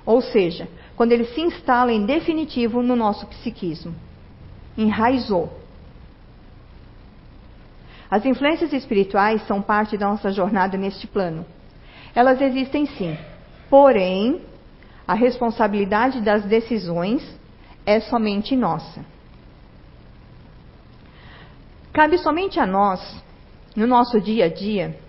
[0.05, 3.93] ou seja, quando ele se instala em definitivo no nosso psiquismo,
[4.77, 5.51] enraizou.
[8.09, 11.45] As influências espirituais são parte da nossa jornada neste plano.
[12.13, 13.17] Elas existem sim,
[13.69, 14.41] porém,
[15.07, 17.21] a responsabilidade das decisões
[17.85, 19.14] é somente nossa.
[21.95, 23.23] Cabe somente a nós,
[23.73, 24.99] no nosso dia a dia,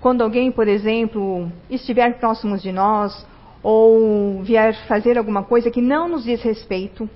[0.00, 3.26] quando alguém, por exemplo, estiver próximo de nós
[3.62, 7.06] ou vier fazer alguma coisa que não nos diz respeito,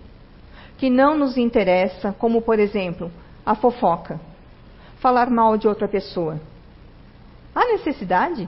[0.77, 3.11] que não nos interessa, como por exemplo,
[3.47, 4.21] a fofoca
[4.99, 6.39] falar mal de outra pessoa?
[7.55, 8.47] Há necessidade?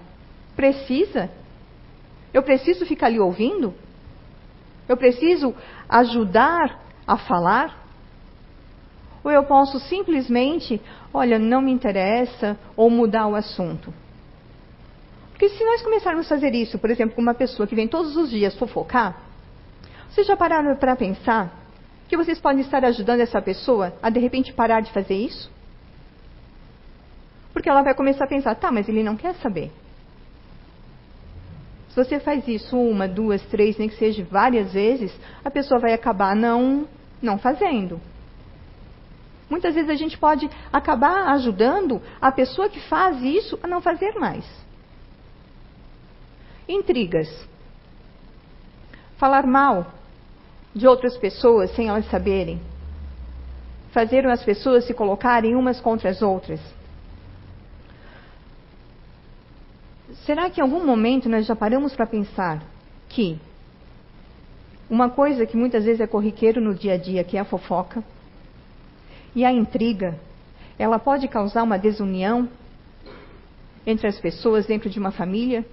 [0.55, 1.31] Precisa?
[2.35, 3.73] Eu preciso ficar ali ouvindo?
[4.87, 5.55] Eu preciso
[5.89, 7.80] ajudar a falar?
[9.23, 10.81] Ou eu posso simplesmente,
[11.13, 13.93] olha, não me interessa, ou mudar o assunto?
[15.31, 18.17] Porque se nós começarmos a fazer isso, por exemplo, com uma pessoa que vem todos
[18.17, 19.17] os dias fofocar,
[20.11, 21.53] vocês já pararam para pensar
[22.09, 25.51] que vocês podem estar ajudando essa pessoa a de repente parar de fazer isso?
[27.53, 29.71] Porque ela vai começar a pensar, tá, mas ele não quer saber.
[31.89, 35.13] Se você faz isso uma, duas, três, nem que seja várias vezes,
[35.45, 36.87] a pessoa vai acabar não,
[37.21, 38.01] não fazendo.
[39.51, 44.15] Muitas vezes a gente pode acabar ajudando a pessoa que faz isso a não fazer
[44.15, 44.45] mais.
[46.69, 47.29] Intrigas.
[49.19, 49.93] Falar mal
[50.73, 52.61] de outras pessoas sem elas saberem.
[53.91, 56.61] Fazer as pessoas se colocarem umas contra as outras.
[60.25, 62.63] Será que em algum momento nós já paramos para pensar
[63.09, 63.37] que
[64.89, 68.05] uma coisa que muitas vezes é corriqueiro no dia a dia, que é a fofoca,
[69.35, 70.19] e a intriga,
[70.79, 72.49] ela pode causar uma desunião
[73.87, 75.65] entre as pessoas dentro de uma família,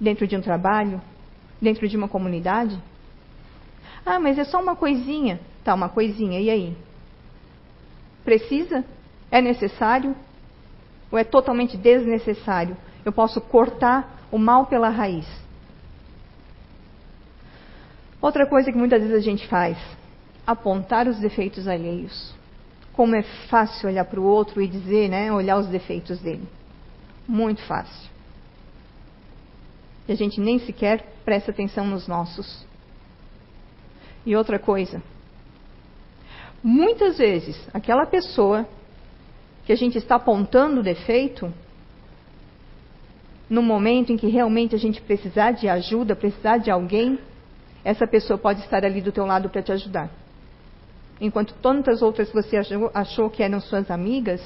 [0.00, 1.00] dentro de um trabalho,
[1.60, 2.78] dentro de uma comunidade?
[4.04, 5.40] Ah, mas é só uma coisinha.
[5.64, 6.76] Tá, uma coisinha, e aí?
[8.24, 8.84] Precisa?
[9.30, 10.14] É necessário?
[11.10, 12.76] Ou é totalmente desnecessário?
[13.04, 15.26] Eu posso cortar o mal pela raiz.
[18.20, 19.78] Outra coisa que muitas vezes a gente faz,
[20.46, 22.34] apontar os defeitos alheios.
[22.98, 26.48] Como é fácil olhar para o outro e dizer, né, olhar os defeitos dele.
[27.28, 28.10] Muito fácil.
[30.08, 32.66] E a gente nem sequer presta atenção nos nossos.
[34.26, 35.00] E outra coisa,
[36.60, 38.66] muitas vezes aquela pessoa
[39.64, 41.54] que a gente está apontando o defeito,
[43.48, 47.16] no momento em que realmente a gente precisar de ajuda, precisar de alguém,
[47.84, 50.10] essa pessoa pode estar ali do teu lado para te ajudar.
[51.20, 54.40] Enquanto tantas outras você achou, achou que eram suas amigas,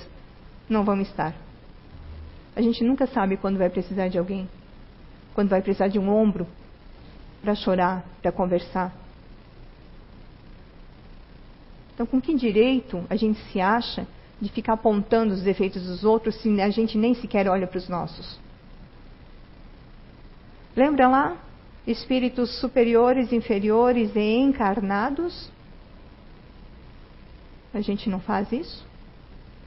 [0.68, 1.34] não vão estar.
[2.56, 4.48] A gente nunca sabe quando vai precisar de alguém.
[5.34, 6.46] Quando vai precisar de um ombro
[7.42, 8.92] para chorar, para conversar.
[11.94, 14.06] Então, com que direito a gente se acha
[14.40, 17.88] de ficar apontando os defeitos dos outros se a gente nem sequer olha para os
[17.88, 18.38] nossos?
[20.74, 21.36] Lembra lá?
[21.86, 25.50] Espíritos superiores, inferiores e encarnados?
[27.72, 28.86] A gente não faz isso?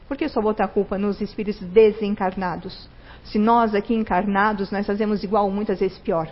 [0.08, 2.88] Por que só botar a culpa nos espíritos desencarnados?
[3.24, 6.32] Se nós aqui encarnados, nós fazemos igual, muitas vezes pior.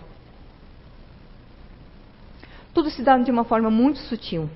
[2.74, 4.50] Tudo se dá de uma forma muito sutil.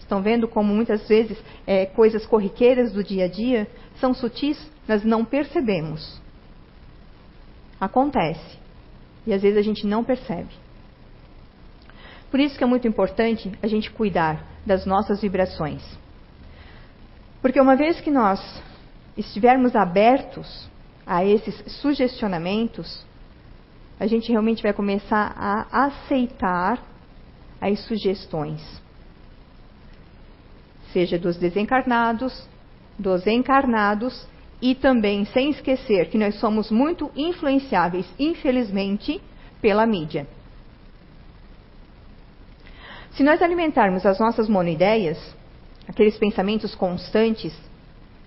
[0.00, 3.68] Estão vendo como muitas vezes é, coisas corriqueiras do dia a dia
[4.00, 6.20] são sutis, nós não percebemos.
[7.80, 8.58] Acontece.
[9.26, 10.63] E às vezes a gente não percebe.
[12.34, 15.80] Por isso que é muito importante a gente cuidar das nossas vibrações.
[17.40, 18.40] Porque uma vez que nós
[19.16, 20.68] estivermos abertos
[21.06, 23.06] a esses sugestionamentos,
[24.00, 26.82] a gente realmente vai começar a aceitar
[27.60, 28.60] as sugestões.
[30.92, 32.48] Seja dos desencarnados,
[32.98, 34.26] dos encarnados
[34.60, 39.22] e também sem esquecer que nós somos muito influenciáveis, infelizmente,
[39.62, 40.26] pela mídia.
[43.14, 45.18] Se nós alimentarmos as nossas monoideias,
[45.88, 47.54] aqueles pensamentos constantes,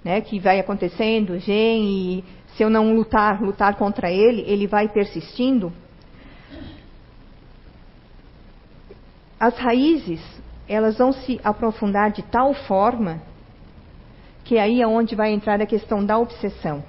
[0.03, 1.53] né, que vai acontecendo, gente,
[1.85, 2.23] e
[2.55, 5.73] se eu não lutar, lutar contra ele, ele vai persistindo.
[9.37, 10.21] As raízes,
[10.67, 13.21] elas vão se aprofundar de tal forma
[14.45, 16.81] que aí é onde vai entrar a questão da obsessão.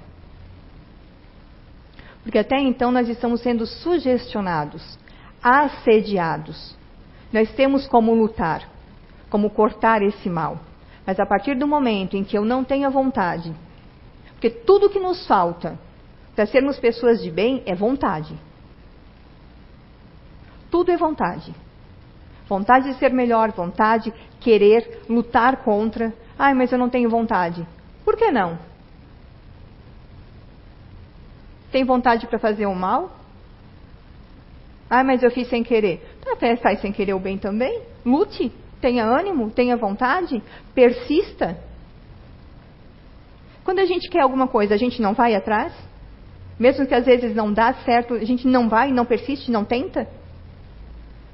[2.23, 4.97] Porque até então nós estamos sendo sugestionados,
[5.43, 6.78] assediados.
[7.31, 8.67] Nós temos como lutar,
[9.29, 10.59] como cortar esse mal.
[11.05, 13.53] Mas a partir do momento em que eu não tenho a vontade,
[14.31, 15.77] porque tudo que nos falta
[16.35, 18.33] para sermos pessoas de bem é vontade.
[20.71, 21.53] Tudo é vontade.
[22.47, 26.13] Vontade de ser melhor, vontade, querer, lutar contra.
[26.37, 27.67] Ai, mas eu não tenho vontade.
[28.05, 28.57] Por que não?
[31.71, 33.11] Tem vontade para fazer o mal?
[34.89, 36.08] Ah, mas eu fiz sem querer.
[36.21, 37.81] Tá, faz sem querer o bem também.
[38.05, 38.51] Lute,
[38.81, 40.41] tenha ânimo, tenha vontade,
[40.73, 41.57] persista.
[43.63, 45.73] Quando a gente quer alguma coisa, a gente não vai atrás?
[46.57, 50.07] Mesmo que às vezes não dá certo, a gente não vai, não persiste, não tenta?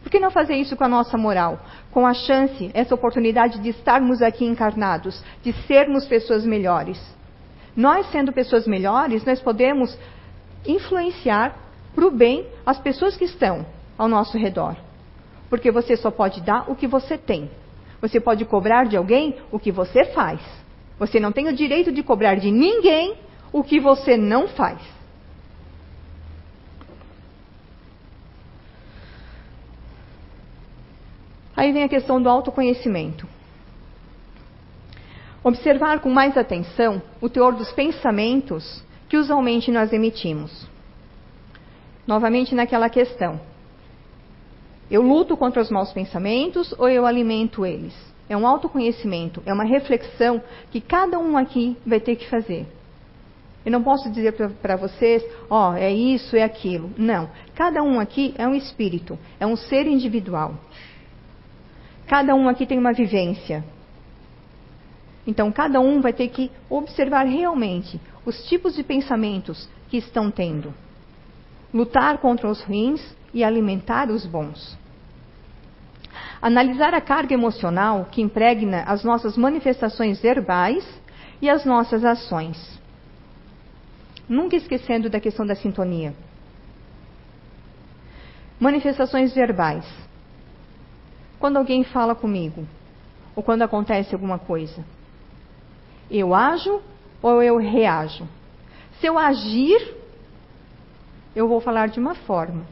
[0.03, 1.59] Por que não fazer isso com a nossa moral?
[1.91, 7.01] Com a chance, essa oportunidade de estarmos aqui encarnados, de sermos pessoas melhores.
[7.75, 9.97] Nós, sendo pessoas melhores, nós podemos
[10.65, 11.57] influenciar
[11.95, 13.65] para o bem as pessoas que estão
[13.97, 14.75] ao nosso redor.
[15.49, 17.49] Porque você só pode dar o que você tem.
[18.01, 20.39] Você pode cobrar de alguém o que você faz.
[20.99, 23.15] Você não tem o direito de cobrar de ninguém
[23.51, 24.79] o que você não faz.
[31.55, 33.27] Aí vem a questão do autoconhecimento.
[35.43, 40.67] Observar com mais atenção o teor dos pensamentos que usualmente nós emitimos.
[42.05, 43.39] Novamente naquela questão.
[44.89, 47.93] Eu luto contra os maus pensamentos ou eu alimento eles?
[48.29, 52.65] É um autoconhecimento, é uma reflexão que cada um aqui vai ter que fazer.
[53.65, 56.91] Eu não posso dizer para vocês, ó, oh, é isso, é aquilo.
[56.97, 57.29] Não.
[57.55, 60.55] Cada um aqui é um espírito, é um ser individual.
[62.05, 63.63] Cada um aqui tem uma vivência.
[65.25, 70.71] Então, cada um vai ter que observar realmente os tipos de pensamentos que estão tendo.
[71.73, 74.77] Lutar contra os ruins e alimentar os bons.
[76.41, 80.85] Analisar a carga emocional que impregna as nossas manifestações verbais
[81.41, 82.79] e as nossas ações.
[84.27, 86.13] Nunca esquecendo da questão da sintonia.
[88.59, 89.85] Manifestações verbais.
[91.39, 92.65] Quando alguém fala comigo,
[93.35, 94.83] ou quando acontece alguma coisa,
[96.09, 96.81] eu ajo
[97.21, 98.27] ou eu reajo?
[98.99, 99.93] Se eu agir,
[101.35, 102.65] eu vou falar de uma forma,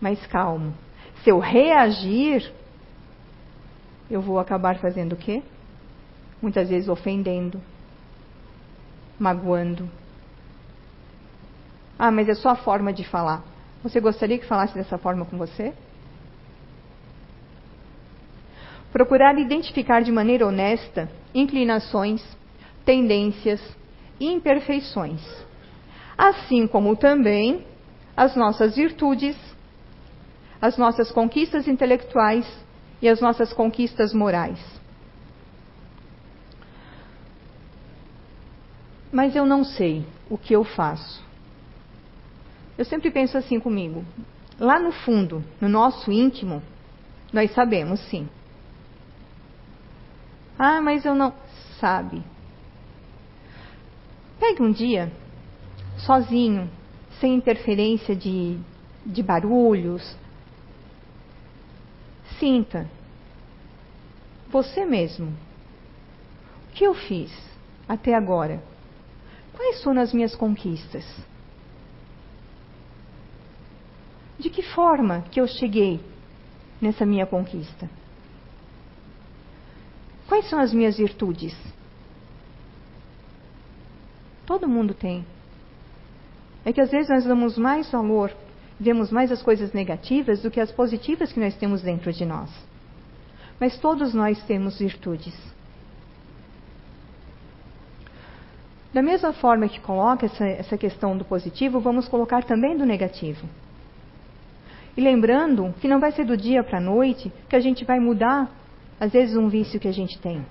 [0.00, 0.74] mais calmo.
[1.22, 2.52] Se eu reagir,
[4.10, 5.42] eu vou acabar fazendo o quê?
[6.42, 7.60] Muitas vezes ofendendo,
[9.18, 9.88] magoando.
[11.98, 13.42] Ah, mas é só a forma de falar.
[13.82, 15.72] Você gostaria que falasse dessa forma com você?
[18.92, 22.22] Procurar identificar de maneira honesta inclinações,
[22.84, 23.60] tendências
[24.20, 25.20] e imperfeições,
[26.16, 27.66] assim como também
[28.16, 29.36] as nossas virtudes,
[30.60, 32.46] as nossas conquistas intelectuais
[33.02, 34.58] e as nossas conquistas morais.
[39.12, 41.22] Mas eu não sei o que eu faço.
[42.76, 44.04] Eu sempre penso assim comigo.
[44.58, 46.62] Lá no fundo, no nosso íntimo,
[47.32, 48.28] nós sabemos sim
[50.58, 51.32] ah, mas eu não.
[51.80, 52.22] Sabe.
[54.38, 55.12] Pegue um dia,
[56.04, 56.70] sozinho,
[57.20, 58.58] sem interferência de,
[59.04, 60.16] de barulhos.
[62.38, 62.88] Sinta.
[64.50, 65.28] Você mesmo.
[66.68, 67.32] O que eu fiz
[67.88, 68.62] até agora?
[69.52, 71.04] Quais foram as minhas conquistas?
[74.38, 76.00] De que forma que eu cheguei
[76.80, 77.88] nessa minha conquista?
[80.28, 81.56] Quais são as minhas virtudes?
[84.44, 85.24] Todo mundo tem.
[86.64, 88.32] É que às vezes nós damos mais valor,
[88.80, 92.50] vemos mais as coisas negativas do que as positivas que nós temos dentro de nós.
[93.60, 95.34] Mas todos nós temos virtudes.
[98.92, 103.44] Da mesma forma que coloca essa, essa questão do positivo, vamos colocar também do negativo.
[104.96, 107.98] E lembrando que não vai ser do dia para a noite que a gente vai
[107.98, 108.48] mudar
[109.00, 110.46] às vezes um vício que a gente tem.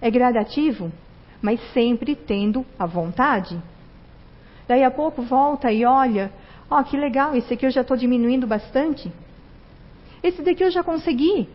[0.00, 0.92] É gradativo,
[1.40, 3.58] mas sempre tendo a vontade.
[4.68, 6.32] Daí a pouco volta e olha,
[6.70, 9.12] ó, oh, que legal, esse aqui eu já estou diminuindo bastante.
[10.22, 11.48] Esse daqui eu já consegui.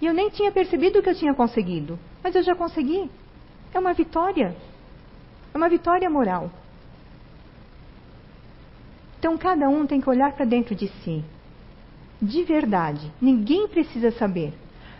[0.00, 3.10] E eu nem tinha percebido que eu tinha conseguido, mas eu já consegui.
[3.72, 4.54] É uma vitória.
[5.52, 6.50] É uma vitória moral.
[9.18, 11.24] Então cada um tem que olhar para dentro de si
[12.20, 13.10] de verdade.
[13.20, 14.52] Ninguém precisa saber.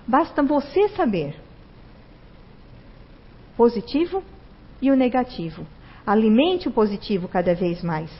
[0.06, 1.36] Basta você saber.
[3.56, 4.22] Positivo
[4.80, 5.66] e o negativo.
[6.10, 8.10] Alimente o positivo cada vez mais.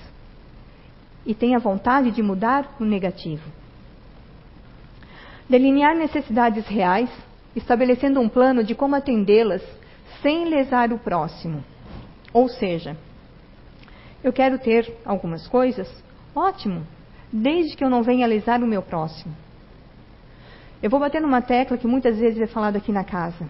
[1.27, 3.43] E tenha vontade de mudar o negativo.
[5.49, 7.11] Delinear necessidades reais,
[7.57, 9.61] estabelecendo um plano de como atendê-las
[10.23, 11.65] sem lesar o próximo.
[12.33, 12.97] Ou seja,
[14.23, 15.93] eu quero ter algumas coisas,
[16.33, 16.87] ótimo,
[17.33, 19.35] desde que eu não venha lesar o meu próximo.
[20.81, 23.49] Eu vou bater numa tecla que muitas vezes é falado aqui na casa.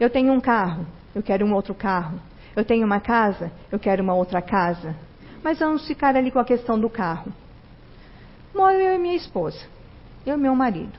[0.00, 2.18] Eu tenho um carro, eu quero um outro carro.
[2.58, 4.96] Eu tenho uma casa, eu quero uma outra casa.
[5.44, 7.32] Mas vamos ficar ali com a questão do carro.
[8.52, 9.64] Moro eu e minha esposa,
[10.26, 10.98] eu e meu marido.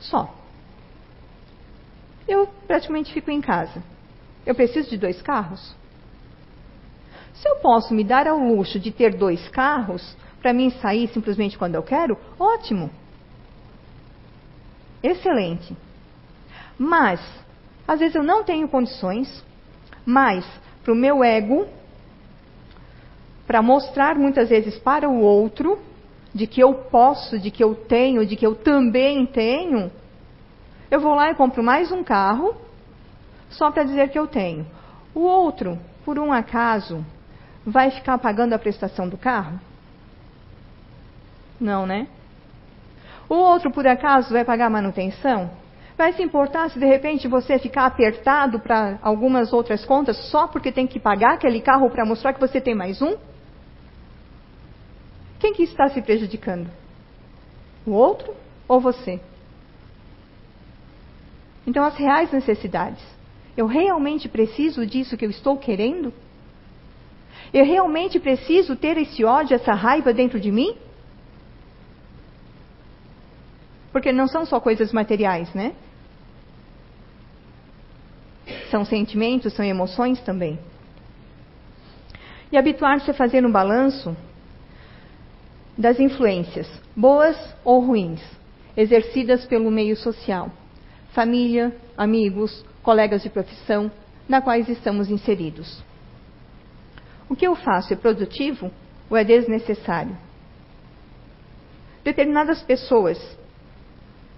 [0.00, 0.34] Só.
[2.26, 3.82] Eu praticamente fico em casa.
[4.46, 5.76] Eu preciso de dois carros?
[7.34, 11.58] Se eu posso me dar ao luxo de ter dois carros, para mim sair simplesmente
[11.58, 12.90] quando eu quero, ótimo.
[15.02, 15.76] Excelente.
[16.78, 17.20] Mas,
[17.86, 19.44] às vezes eu não tenho condições,
[20.06, 20.46] mas
[20.84, 21.66] para o meu ego,
[23.46, 25.78] para mostrar muitas vezes para o outro
[26.32, 29.90] de que eu posso, de que eu tenho, de que eu também tenho,
[30.90, 32.54] eu vou lá e compro mais um carro
[33.50, 34.66] só para dizer que eu tenho.
[35.14, 37.04] O outro, por um acaso,
[37.64, 39.58] vai ficar pagando a prestação do carro?
[41.60, 42.06] Não, né?
[43.28, 45.50] O outro, por acaso, vai pagar manutenção?
[45.96, 50.70] Vai se importar se de repente você ficar apertado para algumas outras contas só porque
[50.70, 53.16] tem que pagar aquele carro para mostrar que você tem mais um?
[55.38, 56.68] Quem que está se prejudicando?
[57.86, 58.34] O outro
[58.68, 59.20] ou você?
[61.66, 63.02] Então, as reais necessidades.
[63.56, 66.12] Eu realmente preciso disso que eu estou querendo?
[67.54, 70.76] Eu realmente preciso ter esse ódio, essa raiva dentro de mim?
[73.90, 75.74] Porque não são só coisas materiais, né?
[78.70, 80.58] São sentimentos, são emoções também.
[82.50, 84.16] E habituar-se a fazer um balanço
[85.76, 88.22] das influências, boas ou ruins,
[88.76, 90.50] exercidas pelo meio social,
[91.10, 93.90] família, amigos, colegas de profissão,
[94.28, 95.82] na quais estamos inseridos.
[97.28, 98.70] O que eu faço é produtivo
[99.10, 100.16] ou é desnecessário?
[102.04, 103.18] Determinadas pessoas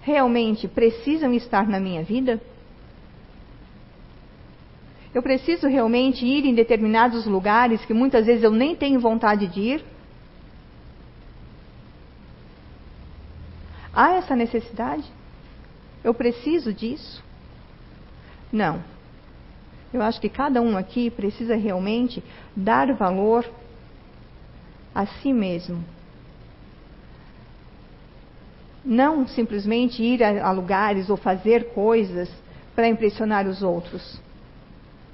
[0.01, 2.41] realmente precisam estar na minha vida?
[5.13, 9.59] Eu preciso realmente ir em determinados lugares que muitas vezes eu nem tenho vontade de
[9.59, 9.85] ir?
[13.91, 15.03] Há essa necessidade?
[16.03, 17.23] Eu preciso disso?
[18.51, 18.83] Não.
[19.91, 22.23] Eu acho que cada um aqui precisa realmente
[22.55, 23.49] dar valor
[24.93, 25.83] a si mesmo.
[28.85, 32.29] Não simplesmente ir a, lugares ou fazer coisas
[32.75, 34.21] para impressionar os outros.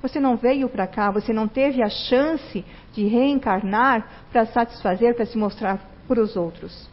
[0.01, 5.25] Você não veio para cá, você não teve a chance de reencarnar para satisfazer, para
[5.25, 6.89] se mostrar para os outros.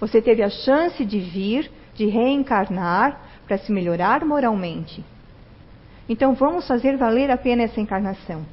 [0.00, 5.04] Você teve a chance de vir, de reencarnar para se melhorar moralmente.
[6.08, 8.44] Então vamos fazer valer a pena essa encarnação.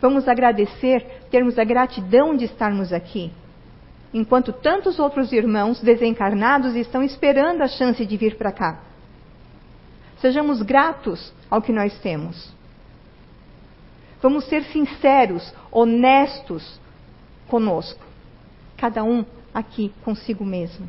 [0.00, 3.32] Vamos agradecer, termos a gratidão de estarmos aqui.
[4.12, 8.87] Enquanto tantos outros irmãos desencarnados estão esperando a chance de vir para cá.
[10.20, 12.52] Sejamos gratos ao que nós temos.
[14.20, 16.80] Vamos ser sinceros, honestos
[17.48, 18.04] conosco.
[18.76, 20.88] Cada um aqui consigo mesmo.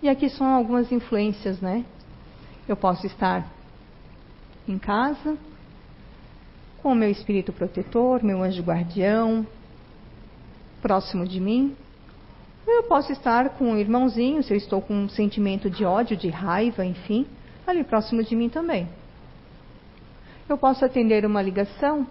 [0.00, 1.84] E aqui são algumas influências, né?
[2.68, 3.44] Eu posso estar
[4.66, 5.36] em casa
[6.80, 9.44] com o meu espírito protetor, meu anjo guardião,
[10.80, 11.76] próximo de mim.
[12.66, 16.28] Eu posso estar com um irmãozinho, se eu estou com um sentimento de ódio, de
[16.28, 17.26] raiva, enfim,
[17.66, 18.88] ali próximo de mim também.
[20.48, 22.06] Eu posso atender uma ligação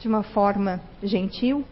[0.00, 1.64] de uma forma gentil,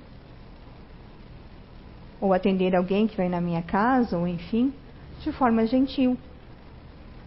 [2.21, 4.73] ou atender alguém que vai na minha casa, ou enfim,
[5.21, 6.17] de forma gentil,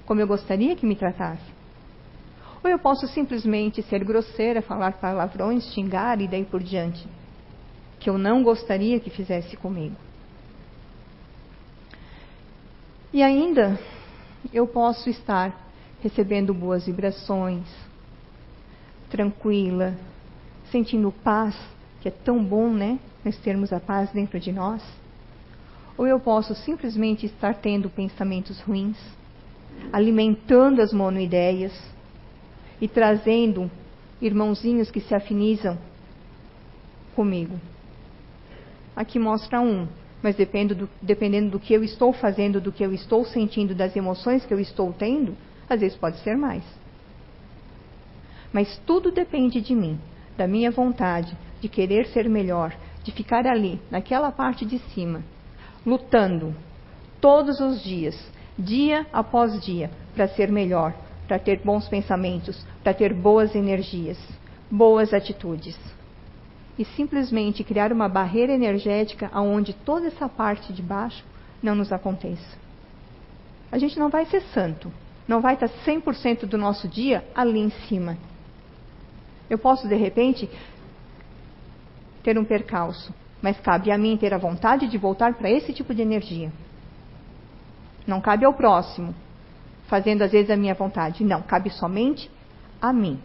[0.05, 1.60] como eu gostaria que me tratasse.
[2.64, 7.07] Ou eu posso simplesmente ser grosseira, falar palavrões, xingar e daí por diante,
[8.00, 9.95] que eu não gostaria que fizesse comigo.
[13.12, 13.80] E ainda
[14.54, 15.70] eu posso estar
[16.02, 17.68] recebendo boas vibrações,
[19.10, 19.95] tranquila,
[20.72, 21.56] sentindo paz,
[22.02, 23.00] que é tão bom, né?
[23.26, 24.82] Nós termos a paz dentro de nós.
[25.97, 28.97] Ou eu posso simplesmente estar tendo pensamentos ruins,
[29.91, 31.74] alimentando as monoideias
[32.80, 33.70] e trazendo
[34.22, 35.78] irmãozinhos que se afinizam
[37.16, 37.60] comigo.
[38.96, 39.88] Aqui mostra um,
[40.22, 43.96] mas dependendo do, dependendo do que eu estou fazendo, do que eu estou sentindo, das
[43.96, 45.36] emoções que eu estou tendo,
[45.70, 46.64] às vezes pode ser mais.
[48.52, 50.00] Mas tudo depende de mim,
[50.36, 55.24] da minha vontade de querer ser melhor, de ficar ali, naquela parte de cima,
[55.86, 56.54] lutando
[57.22, 58.16] todos os dias,
[58.58, 60.94] dia após dia, para ser melhor,
[61.28, 64.18] para ter bons pensamentos, para ter boas energias,
[64.70, 65.78] boas atitudes.
[66.80, 71.25] E simplesmente criar uma barreira energética aonde toda essa parte de baixo
[71.61, 72.57] não nos aconteça.
[73.69, 74.89] A gente não vai ser santo,
[75.27, 78.17] não vai estar 100% do nosso dia ali em cima.
[79.49, 80.49] Eu posso, de repente,
[82.23, 85.93] ter um percalço, mas cabe a mim ter a vontade de voltar para esse tipo
[85.93, 86.49] de energia.
[88.07, 89.13] Não cabe ao próximo,
[89.88, 91.25] fazendo às vezes a minha vontade.
[91.25, 92.32] Não, cabe somente
[92.82, 93.19] a mim.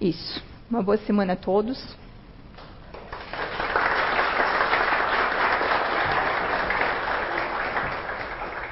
[0.00, 0.47] Isso.
[0.70, 1.78] Uma boa semana a todos.